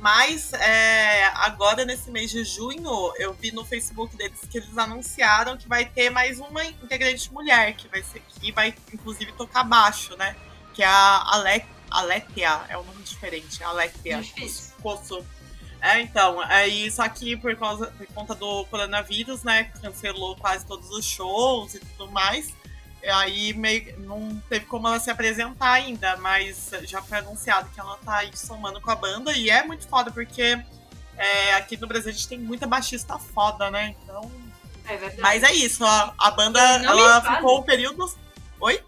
Mas 0.00 0.54
é, 0.54 1.26
agora, 1.34 1.84
nesse 1.84 2.10
mês 2.10 2.30
de 2.30 2.42
junho, 2.42 3.12
eu 3.18 3.34
vi 3.34 3.52
no 3.52 3.64
Facebook 3.66 4.16
deles 4.16 4.40
que 4.50 4.56
eles 4.56 4.76
anunciaram 4.78 5.58
que 5.58 5.68
vai 5.68 5.84
ter 5.84 6.08
mais 6.08 6.40
uma 6.40 6.64
integrante 6.64 7.30
mulher, 7.30 7.74
que 7.74 7.86
vai 7.88 8.02
ser 8.02 8.22
que 8.40 8.50
vai, 8.50 8.74
inclusive, 8.92 9.30
tocar 9.32 9.62
baixo, 9.62 10.16
né? 10.16 10.34
Que 10.72 10.82
é 10.82 10.86
a 10.86 11.34
Ale, 11.34 11.64
Aletia, 11.90 12.62
é 12.68 12.78
um 12.78 12.84
nome 12.84 13.02
diferente, 13.02 13.62
Aletia. 13.62 14.22
Coço. 14.80 15.22
É, 15.82 16.00
então, 16.00 16.40
aí, 16.40 16.90
só 16.90 17.08
que 17.08 17.36
por, 17.36 17.54
causa, 17.56 17.86
por 17.88 18.06
conta 18.08 18.34
do 18.34 18.64
coronavírus, 18.66 19.42
né, 19.42 19.64
cancelou 19.80 20.36
quase 20.36 20.64
todos 20.66 20.90
os 20.90 21.04
shows 21.04 21.74
e 21.74 21.78
tudo 21.78 22.10
mais. 22.10 22.54
Aí 23.08 23.54
meio, 23.54 23.98
não 24.00 24.42
teve 24.48 24.66
como 24.66 24.86
ela 24.86 25.00
se 25.00 25.10
apresentar 25.10 25.72
ainda, 25.72 26.16
mas 26.18 26.70
já 26.82 27.00
foi 27.00 27.18
anunciado 27.18 27.70
que 27.70 27.80
ela 27.80 27.96
tá 28.04 28.16
aí 28.16 28.30
somando 28.36 28.80
com 28.80 28.90
a 28.90 28.94
banda 28.94 29.32
e 29.32 29.48
é 29.48 29.62
muito 29.62 29.88
foda, 29.88 30.10
porque 30.10 30.58
é, 31.16 31.54
aqui 31.54 31.76
no 31.76 31.86
Brasil 31.86 32.10
a 32.10 32.12
gente 32.12 32.28
tem 32.28 32.38
muita 32.38 32.66
baixista 32.66 33.18
foda, 33.18 33.70
né? 33.70 33.94
Então. 34.02 34.30
É 34.86 34.96
verdade. 34.96 35.20
Mas 35.20 35.42
é 35.42 35.52
isso, 35.52 35.84
ó, 35.84 36.12
a 36.18 36.30
banda 36.30 36.60
ela 36.60 37.20
ficou 37.36 37.60
um 37.60 37.62
período. 37.62 38.12
Oi? 38.60 38.82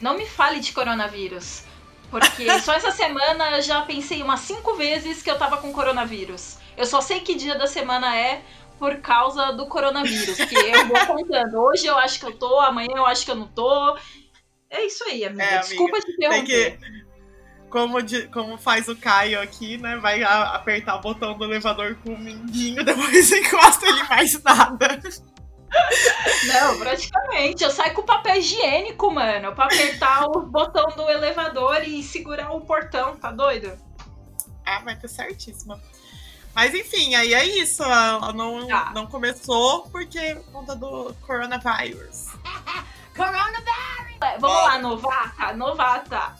Não 0.00 0.16
me 0.16 0.26
fale 0.26 0.60
de 0.60 0.72
coronavírus. 0.72 1.62
Porque 2.10 2.46
só 2.60 2.74
essa 2.74 2.92
semana 2.92 3.50
eu 3.52 3.62
já 3.62 3.82
pensei 3.82 4.22
umas 4.22 4.40
cinco 4.40 4.74
vezes 4.74 5.22
que 5.22 5.30
eu 5.30 5.38
tava 5.38 5.56
com 5.58 5.72
coronavírus. 5.72 6.58
Eu 6.76 6.86
só 6.86 7.00
sei 7.00 7.20
que 7.20 7.34
dia 7.34 7.56
da 7.56 7.66
semana 7.66 8.16
é 8.16 8.42
por 8.78 8.96
causa 8.98 9.52
do 9.52 9.66
coronavírus. 9.66 10.36
Que 10.36 10.54
eu 10.54 10.86
vou 10.88 11.06
contando. 11.06 11.58
Hoje 11.60 11.86
eu 11.86 11.96
acho 11.98 12.18
que 12.20 12.26
eu 12.26 12.36
tô, 12.36 12.60
amanhã 12.60 12.94
eu 12.96 13.06
acho 13.06 13.24
que 13.24 13.30
eu 13.30 13.36
não 13.36 13.48
tô. 13.48 13.96
É 14.70 14.84
isso 14.84 15.04
aí, 15.04 15.24
amiga. 15.24 15.42
É, 15.42 15.48
amiga, 15.48 15.60
Desculpa 15.68 16.00
te 16.00 16.12
interromper. 16.12 16.78
que. 16.78 17.06
Como, 17.70 18.00
de- 18.00 18.28
como 18.28 18.56
faz 18.56 18.88
o 18.88 18.96
Caio 18.96 19.40
aqui, 19.42 19.76
né? 19.76 19.96
Vai 19.96 20.22
a- 20.22 20.54
apertar 20.54 20.96
o 20.96 21.00
botão 21.00 21.36
do 21.36 21.44
elevador 21.44 21.96
com 22.02 22.14
o 22.14 22.18
mindinho, 22.18 22.82
depois 22.84 23.30
encosta 23.32 23.86
ele 23.86 24.02
mais 24.04 24.40
nada. 24.42 25.00
Não, 26.46 26.78
praticamente. 26.78 27.64
Eu 27.64 27.70
saio 27.70 27.92
com 27.92 28.02
papel 28.02 28.36
higiênico, 28.36 29.10
mano, 29.12 29.52
pra 29.54 29.64
apertar 29.64 30.24
o 30.26 30.42
botão 30.42 30.86
do 30.96 31.10
elevador 31.10 31.82
e 31.82 32.02
segurar 32.02 32.52
o 32.54 32.60
portão, 32.60 33.16
tá 33.16 33.30
doido? 33.32 33.76
Ah, 34.64 34.80
vai 34.84 34.96
ter 34.96 35.08
certíssima. 35.08 35.80
Mas 36.56 36.74
enfim, 36.74 37.14
aí 37.14 37.34
é 37.34 37.44
isso. 37.44 37.82
Ela 37.84 38.32
não, 38.32 38.66
Tá. 38.66 38.90
não 38.94 39.06
começou 39.06 39.82
porque 39.90 40.36
por 40.36 40.52
conta 40.52 40.74
do 40.74 41.14
coronavírus. 41.26 42.28
É, 42.34 42.86
Vamos 44.40 44.56
lá, 44.64 44.78
novata, 44.78 45.52
novata. 45.54 46.36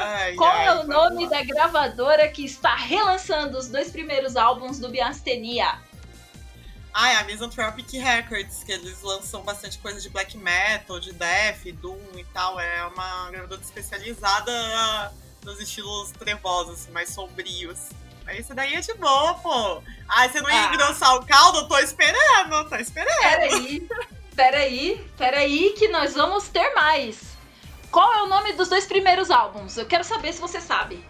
Ai, 0.00 0.34
Qual 0.34 0.50
ai, 0.50 0.66
é 0.66 0.72
o 0.72 0.84
nome 0.86 1.24
lá. 1.24 1.30
da 1.30 1.42
gravadora 1.42 2.28
que 2.28 2.44
está 2.44 2.74
relançando 2.74 3.58
os 3.58 3.68
dois 3.68 3.90
primeiros 3.90 4.36
álbuns 4.36 4.78
do 4.78 4.88
Biastenia? 4.88 5.78
Ah, 6.92 7.10
é 7.10 7.16
a 7.16 7.24
Misanthropic 7.24 7.92
Records, 7.98 8.62
que 8.64 8.70
eles 8.72 9.02
lançam 9.02 9.42
bastante 9.42 9.78
coisa 9.78 10.00
de 10.00 10.08
black 10.08 10.36
metal, 10.38 11.00
de 11.00 11.12
death, 11.12 11.64
doom 11.80 11.98
e 12.16 12.24
tal. 12.26 12.58
É 12.60 12.84
uma 12.86 13.30
gravadora 13.30 13.60
especializada 13.60 15.12
nos 15.44 15.60
estilos 15.60 16.10
trevosos, 16.12 16.74
assim, 16.82 16.90
mais 16.92 17.10
sombrios. 17.10 17.78
Mas 18.24 18.40
isso 18.40 18.54
daí 18.54 18.74
é 18.74 18.80
de 18.80 18.94
boa, 18.94 19.34
pô. 19.34 19.82
Ah, 20.08 20.26
você 20.28 20.40
não 20.40 20.48
ia 20.50 20.68
Ah. 20.70 20.74
engrossar 20.74 21.14
o 21.16 21.26
caldo? 21.26 21.68
Tô 21.68 21.78
esperando, 21.78 22.68
tô 22.68 22.76
esperando. 22.76 23.20
Peraí, 23.20 23.88
peraí, 24.34 25.06
peraí, 25.18 25.74
que 25.78 25.88
nós 25.88 26.14
vamos 26.14 26.48
ter 26.48 26.74
mais. 26.74 27.18
Qual 27.90 28.12
é 28.14 28.22
o 28.22 28.26
nome 28.26 28.54
dos 28.54 28.68
dois 28.68 28.86
primeiros 28.86 29.30
álbuns? 29.30 29.76
Eu 29.76 29.86
quero 29.86 30.02
saber 30.04 30.32
se 30.32 30.40
você 30.40 30.60
sabe. 30.60 31.04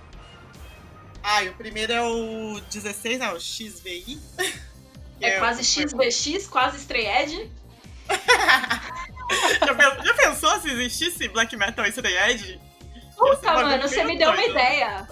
Ah, 1.22 1.42
o 1.44 1.54
primeiro 1.54 1.92
é 1.92 2.02
o 2.02 2.60
16, 2.70 3.18
não, 3.18 3.34
o 3.34 3.40
XVI. 3.40 4.02
que 4.02 4.20
É 5.24 5.38
quase 5.38 5.64
XBX, 5.64 6.46
quase 6.48 6.76
Strayed. 6.78 7.50
Já, 9.66 9.74
pen- 9.74 10.04
já 10.04 10.14
pensou 10.14 10.60
se 10.60 10.68
existisse 10.68 11.28
black 11.28 11.56
metal 11.56 11.86
e 11.86 11.88
Stray 11.88 12.14
Edge? 12.30 12.60
Puta, 13.16 13.52
mano, 13.52 13.82
você 13.82 14.04
muito 14.04 14.08
me 14.08 14.18
deu 14.18 14.30
uma 14.30 14.44
ideia. 14.44 15.06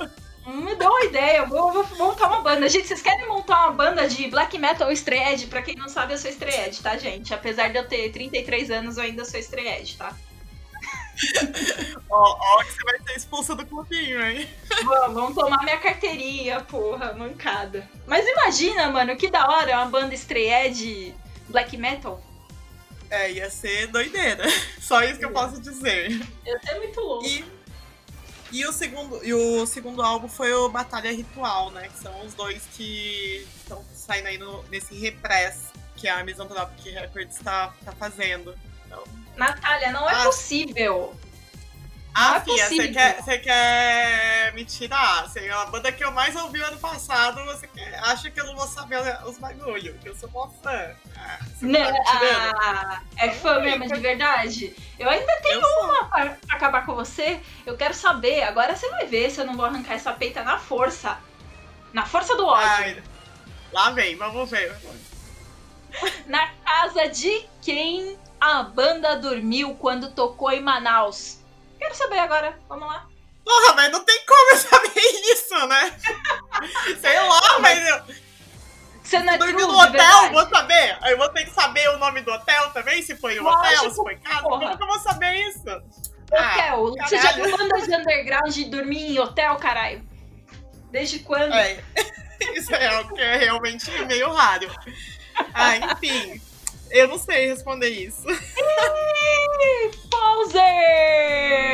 Me 0.47 0.75
deu 0.75 0.89
uma 0.89 1.05
ideia, 1.05 1.39
eu 1.39 1.49
vou, 1.49 1.73
vou 1.73 1.87
montar 1.97 2.27
uma 2.27 2.41
banda. 2.41 2.69
Gente, 2.69 2.89
vocês 2.89 3.01
querem 3.01 3.29
montar 3.29 3.67
uma 3.67 3.73
banda 3.73 4.09
de 4.09 4.29
black 4.29 4.59
metal 4.59 4.89
ou 4.89 4.93
Strayed? 4.93 5.47
Pra 5.47 5.63
quem 5.63 5.77
não 5.77 5.89
sabe, 5.89 6.15
eu 6.15 6.19
sou 6.19 6.31
Strayed, 6.31 6.83
tá, 6.83 6.97
gente? 6.97 7.33
Apesar 7.33 7.69
de 7.69 7.79
eu 7.79 7.87
ter 7.87 8.11
33 8.11 8.71
anos, 8.71 8.97
eu 8.97 9.05
ainda 9.05 9.25
sou 9.25 9.39
Strayed, 9.39 9.97
tá? 9.97 10.13
Ó, 12.11 12.37
ó, 12.41 12.65
que 12.65 12.73
você 12.73 12.83
vai 12.85 12.99
ser 13.07 13.17
expulsa 13.17 13.55
do 13.55 13.65
clubinho, 13.65 14.21
hein? 14.21 14.49
Vamos, 14.85 15.35
tomar 15.35 15.63
minha 15.63 15.79
carteirinha, 15.79 16.61
porra, 16.61 17.13
mancada. 17.13 17.89
Mas 18.07 18.27
imagina, 18.27 18.91
mano, 18.91 19.17
que 19.17 19.31
da 19.31 19.49
hora 19.49 19.77
uma 19.77 19.87
banda 19.87 20.15
Strayed 20.15 21.15
black 21.49 21.77
metal. 21.77 22.21
É, 23.11 23.31
ia 23.31 23.51
ser 23.51 23.89
doideira. 23.89 24.45
Só 24.81 25.03
isso 25.03 25.19
que 25.19 25.25
eu 25.25 25.33
posso 25.33 25.61
dizer. 25.61 26.11
Ia 26.47 26.59
ser 26.61 26.75
muito 26.77 27.01
louco. 27.01 27.27
E, 27.27 27.45
e, 28.53 28.67
o 28.67 28.73
segundo, 28.73 29.25
e 29.25 29.33
o 29.35 29.67
segundo 29.67 30.03
álbum 30.03 30.29
foi 30.29 30.53
o 30.53 30.69
Batalha 30.69 31.11
Ritual, 31.13 31.71
né? 31.71 31.89
Que 31.89 31.99
são 32.03 32.25
os 32.25 32.35
dois 32.35 32.63
que 32.75 33.47
estão 33.57 33.83
saindo 33.95 34.27
aí 34.29 34.39
no- 34.39 34.63
nesse 34.65 34.95
repress 34.99 35.71
que 35.97 36.07
a 36.09 36.23
Misanthropic 36.25 36.85
Records 36.95 37.39
tá, 37.39 37.73
tá 37.85 37.93
fazendo. 37.93 38.55
Então, 38.87 39.03
Natália, 39.37 39.91
não 39.93 40.09
é 40.09 40.15
Ah. 40.15 40.25
possível. 40.25 41.15
Ah, 42.15 42.29
Não 42.29 42.37
é 42.37 42.41
Fia, 42.41 42.69
você 42.69 42.89
quer, 42.89 43.43
quer 43.43 44.53
me 44.55 44.65
tirar? 44.65 45.25
Assim, 45.25 45.49
a 45.49 45.65
banda 45.67 45.91
que 45.91 46.05
eu 46.05 46.11
mais 46.13 46.35
ouvi 46.37 46.61
ano 46.61 46.77
passado, 46.79 47.43
você 47.45 47.67
quer, 47.67 47.99
acha 48.05 48.31
que 48.31 48.41
eu 48.41 48.47
não 48.47 48.55
vou 48.57 48.67
saber 48.67 49.01
os 49.25 49.39
bagulho, 49.39 49.97
que 49.99 50.09
eu 50.09 50.15
sou 50.15 50.29
mó 50.31 50.49
fã. 50.63 50.91
Ah, 51.17 51.39
Né? 51.61 51.93
tá? 51.93 52.53
Ah, 52.63 53.01
é 53.17 53.31
fã 53.31 53.61
mesmo 53.61 53.87
de 53.87 54.01
verdade? 54.01 54.77
Eu 54.99 55.09
ainda 55.09 55.37
tenho 55.41 55.61
Eu 55.61 55.63
sou. 55.67 55.85
uma 55.85 56.05
pra, 56.07 56.27
pra 56.47 56.57
acabar 56.57 56.85
com 56.87 56.95
você. 56.95 57.41
Eu 57.65 57.77
quero 57.77 57.95
saber. 57.95 58.43
Agora 58.43 58.77
você 58.77 58.89
vai 58.91 59.07
ver 59.07 59.31
se 59.31 59.41
eu 59.41 59.47
não 59.47 59.57
vou 59.57 59.65
arrancar 59.65 59.95
essa 59.95 60.13
peita 60.13 60.43
na 60.43 60.59
força. 60.59 61.19
Na 61.93 62.05
força 62.07 62.37
do 62.37 62.47
ódio. 62.47 62.67
Ai, 62.69 63.03
lá 63.73 63.91
vem, 63.91 64.17
vamos 64.17 64.51
ver. 64.51 64.75
Na 66.27 66.49
casa 66.65 67.09
de 67.09 67.47
quem 67.61 68.19
a 68.41 68.63
banda 68.63 69.15
dormiu 69.17 69.75
quando 69.75 70.11
tocou 70.11 70.51
em 70.51 70.61
Manaus? 70.61 71.39
Quero 71.83 71.95
saber 71.97 72.19
agora. 72.21 72.57
Vamos 72.69 72.87
lá. 72.87 73.09
Porra, 73.45 73.75
mas 73.75 73.91
não 73.91 74.05
tem 74.05 74.25
como 74.25 74.51
eu 74.53 74.57
saber 74.57 75.01
isso, 75.33 75.67
né? 75.67 75.99
Sei 77.01 77.19
lá, 77.19 77.59
mas 77.59 77.89
eu 77.89 78.05
Você 79.03 79.19
não 79.19 79.33
é 79.33 79.39
dormi 79.39 79.55
true, 79.55 79.67
no 79.67 79.79
de 79.81 79.87
hotel, 79.89 80.31
vou 80.31 80.49
saber. 80.49 80.99
Eu 81.07 81.19
vou 81.19 81.29
ter 81.31 81.45
que 81.45 81.51
saber 81.51 81.89
o 81.91 81.99
nome 81.99 82.21
do 82.21 82.31
hotel 82.33 82.71
também, 82.71 83.03
se 83.03 83.17
foi 83.17 83.41
o 83.41 83.45
hotel, 83.47 83.91
se 83.91 83.97
foi 83.97 84.17
casa. 84.17 84.43
porra. 84.43 84.61
Como 84.61 84.77
que 84.77 84.83
eu 84.83 84.87
vou 84.87 84.99
saber 85.01 85.35
isso? 85.49 85.83
Ah, 86.33 86.77
Hotel. 86.77 87.09
Você 87.09 87.19
já 87.19 87.33
viu 87.33 87.57
banda 87.57 87.81
de 87.81 87.95
underground 87.95 88.57
dormir 88.71 89.11
em 89.11 89.19
hotel, 89.19 89.57
caralho? 89.57 90.03
Desde 90.93 91.19
quando? 91.19 91.53
É, 91.53 91.83
isso 92.55 92.73
é 92.73 92.87
algo 92.87 93.13
que 93.13 93.21
é 93.21 93.37
realmente 93.39 93.91
meio 94.07 94.33
raro. 94.33 94.71
Ah, 95.53 95.77
enfim. 95.77 96.41
Eu 96.91 97.09
não 97.09 97.19
sei 97.19 97.49
responder 97.49 97.89
isso. 97.89 98.23
Bowser! 100.11 101.72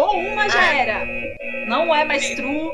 Errou 0.00 0.18
uma, 0.18 0.48
já 0.48 0.64
era. 0.64 1.04
Não 1.66 1.94
é 1.94 2.04
mais 2.04 2.34
true. 2.34 2.72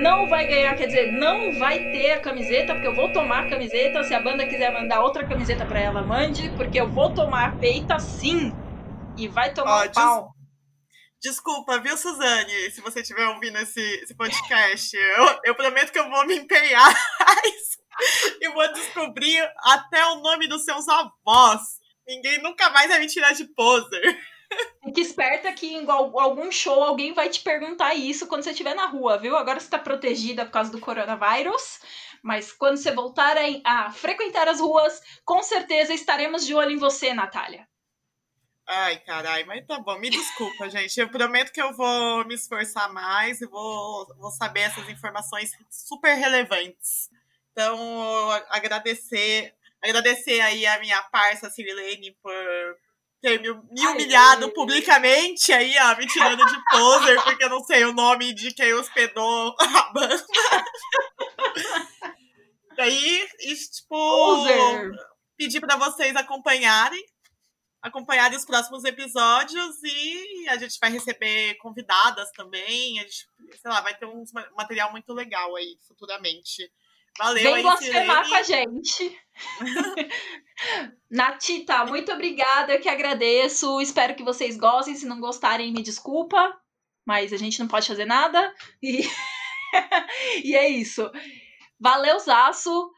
Não 0.00 0.26
vai 0.26 0.46
ganhar, 0.46 0.74
quer 0.76 0.86
dizer, 0.86 1.12
não 1.12 1.58
vai 1.58 1.78
ter 1.92 2.12
a 2.12 2.20
camiseta, 2.20 2.72
porque 2.72 2.88
eu 2.88 2.94
vou 2.94 3.12
tomar 3.12 3.44
a 3.44 3.50
camiseta. 3.50 4.02
Se 4.02 4.14
a 4.14 4.20
banda 4.20 4.46
quiser 4.46 4.72
mandar 4.72 5.02
outra 5.02 5.26
camiseta 5.26 5.66
pra 5.66 5.78
ela, 5.78 6.02
mande, 6.02 6.50
porque 6.56 6.80
eu 6.80 6.88
vou 6.88 7.12
tomar 7.12 7.50
a 7.50 7.56
peita 7.56 7.98
sim. 7.98 8.52
E 9.16 9.28
vai 9.28 9.52
tomar 9.52 9.86
Ó, 9.86 9.92
pau. 9.92 10.30
Desculpa, 11.22 11.78
viu, 11.80 11.96
Suzane, 11.96 12.70
se 12.70 12.80
você 12.80 13.00
estiver 13.00 13.26
ouvindo 13.28 13.58
esse, 13.58 13.80
esse 14.02 14.14
podcast. 14.14 14.96
Eu, 14.96 15.40
eu 15.44 15.54
prometo 15.54 15.92
que 15.92 15.98
eu 15.98 16.10
vou 16.10 16.26
me 16.26 16.36
empenhar 16.36 16.92
e 18.40 18.48
vou 18.50 18.72
descobrir 18.72 19.38
até 19.58 20.04
o 20.06 20.16
nome 20.16 20.48
dos 20.48 20.64
seus 20.64 20.86
avós. 20.88 21.60
Ninguém 22.06 22.42
nunca 22.42 22.68
mais 22.70 22.88
vai 22.88 23.00
me 23.00 23.06
tirar 23.06 23.32
de 23.32 23.44
poser. 23.54 24.18
Fique 24.84 25.00
esperta 25.00 25.52
que 25.52 25.66
em 25.66 25.88
al- 25.90 26.18
algum 26.18 26.50
show 26.52 26.82
alguém 26.82 27.12
vai 27.12 27.28
te 27.28 27.40
perguntar 27.40 27.94
isso 27.94 28.26
quando 28.26 28.42
você 28.42 28.50
estiver 28.50 28.74
na 28.74 28.86
rua, 28.86 29.18
viu? 29.18 29.36
Agora 29.36 29.58
você 29.58 29.68
tá 29.68 29.78
protegida 29.78 30.44
por 30.44 30.52
causa 30.52 30.70
do 30.70 30.80
coronavírus. 30.80 31.80
Mas 32.22 32.52
quando 32.52 32.76
você 32.76 32.90
voltar 32.92 33.36
a, 33.64 33.90
frequentar 33.90 34.48
as 34.48 34.60
ruas, 34.60 35.00
com 35.24 35.42
certeza 35.42 35.92
estaremos 35.92 36.46
de 36.46 36.54
olho 36.54 36.70
em 36.70 36.78
você, 36.78 37.12
Natália. 37.12 37.68
Ai, 38.66 38.98
caralho, 39.00 39.46
mas 39.46 39.66
tá 39.66 39.78
bom. 39.78 39.98
Me 39.98 40.08
desculpa, 40.08 40.70
gente. 40.70 40.98
Eu 40.98 41.08
prometo 41.10 41.52
que 41.52 41.60
eu 41.60 41.72
vou 41.74 42.24
me 42.24 42.34
esforçar 42.34 42.90
mais 42.92 43.42
e 43.42 43.46
vou, 43.46 44.06
vou 44.16 44.30
saber 44.30 44.60
essas 44.60 44.88
informações 44.88 45.52
super 45.70 46.14
relevantes. 46.14 47.10
Então, 47.52 48.30
agradecer, 48.48 49.54
agradecer 49.82 50.40
aí 50.40 50.66
a 50.66 50.80
minha 50.80 51.02
parça 51.04 51.50
Cirilene 51.50 52.16
por 52.22 52.32
ter 53.24 53.40
me, 53.40 53.48
me 53.48 53.86
humilhado 53.86 54.52
publicamente 54.52 55.50
aí, 55.50 55.74
ó, 55.78 55.96
me 55.96 56.06
tirando 56.06 56.44
de 56.44 56.64
poser, 56.70 57.22
porque 57.22 57.44
eu 57.44 57.48
não 57.48 57.64
sei 57.64 57.82
o 57.86 57.94
nome 57.94 58.34
de 58.34 58.52
quem 58.52 58.74
hospedou 58.74 59.56
a 59.58 59.92
banda. 59.94 60.26
Daí, 62.76 63.26
e, 63.40 63.54
tipo, 63.54 63.88
Poser. 63.88 64.90
pedir 65.38 65.60
pra 65.60 65.76
vocês 65.76 66.14
acompanharem 66.16 67.02
acompanharem 67.80 68.36
os 68.36 68.46
próximos 68.46 68.82
episódios 68.84 69.76
e 69.82 70.48
a 70.48 70.56
gente 70.56 70.78
vai 70.80 70.90
receber 70.90 71.54
convidadas 71.56 72.30
também. 72.32 72.98
A 72.98 73.02
gente, 73.02 73.28
sei 73.60 73.70
lá, 73.70 73.82
vai 73.82 73.94
ter 73.94 74.06
um 74.06 74.24
material 74.56 74.90
muito 74.90 75.12
legal 75.12 75.54
aí 75.54 75.76
futuramente. 75.86 76.72
Valeu 77.18 77.42
Vem 77.42 77.54
aí, 77.54 77.62
blasfemar 77.62 78.28
com 78.28 78.34
a 78.34 78.42
gente. 78.42 79.20
Natita, 81.10 81.84
muito 81.86 82.12
obrigada, 82.12 82.74
eu 82.74 82.80
que 82.80 82.88
agradeço. 82.88 83.80
Espero 83.80 84.14
que 84.14 84.24
vocês 84.24 84.56
gostem. 84.56 84.96
Se 84.96 85.06
não 85.06 85.20
gostarem, 85.20 85.72
me 85.72 85.82
desculpa. 85.82 86.56
Mas 87.06 87.32
a 87.32 87.36
gente 87.36 87.60
não 87.60 87.68
pode 87.68 87.86
fazer 87.86 88.04
nada. 88.04 88.52
E, 88.82 89.02
e 90.42 90.56
é 90.56 90.68
isso. 90.68 91.10
Valeu, 91.78 92.18
Zaço. 92.18 92.90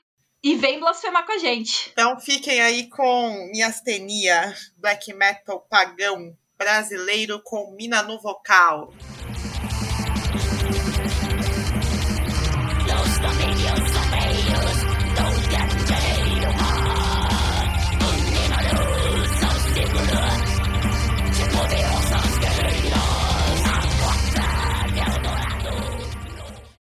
E 0.42 0.54
vem 0.54 0.78
blasfemar 0.78 1.26
com 1.26 1.32
a 1.32 1.38
gente. 1.38 1.90
Então 1.92 2.20
fiquem 2.20 2.60
aí 2.60 2.88
com 2.88 3.50
Miastenia, 3.52 4.54
black 4.76 5.12
metal 5.12 5.60
pagão 5.68 6.36
brasileiro 6.56 7.40
com 7.42 7.74
mina 7.74 8.02
no 8.02 8.20
vocal. 8.20 8.92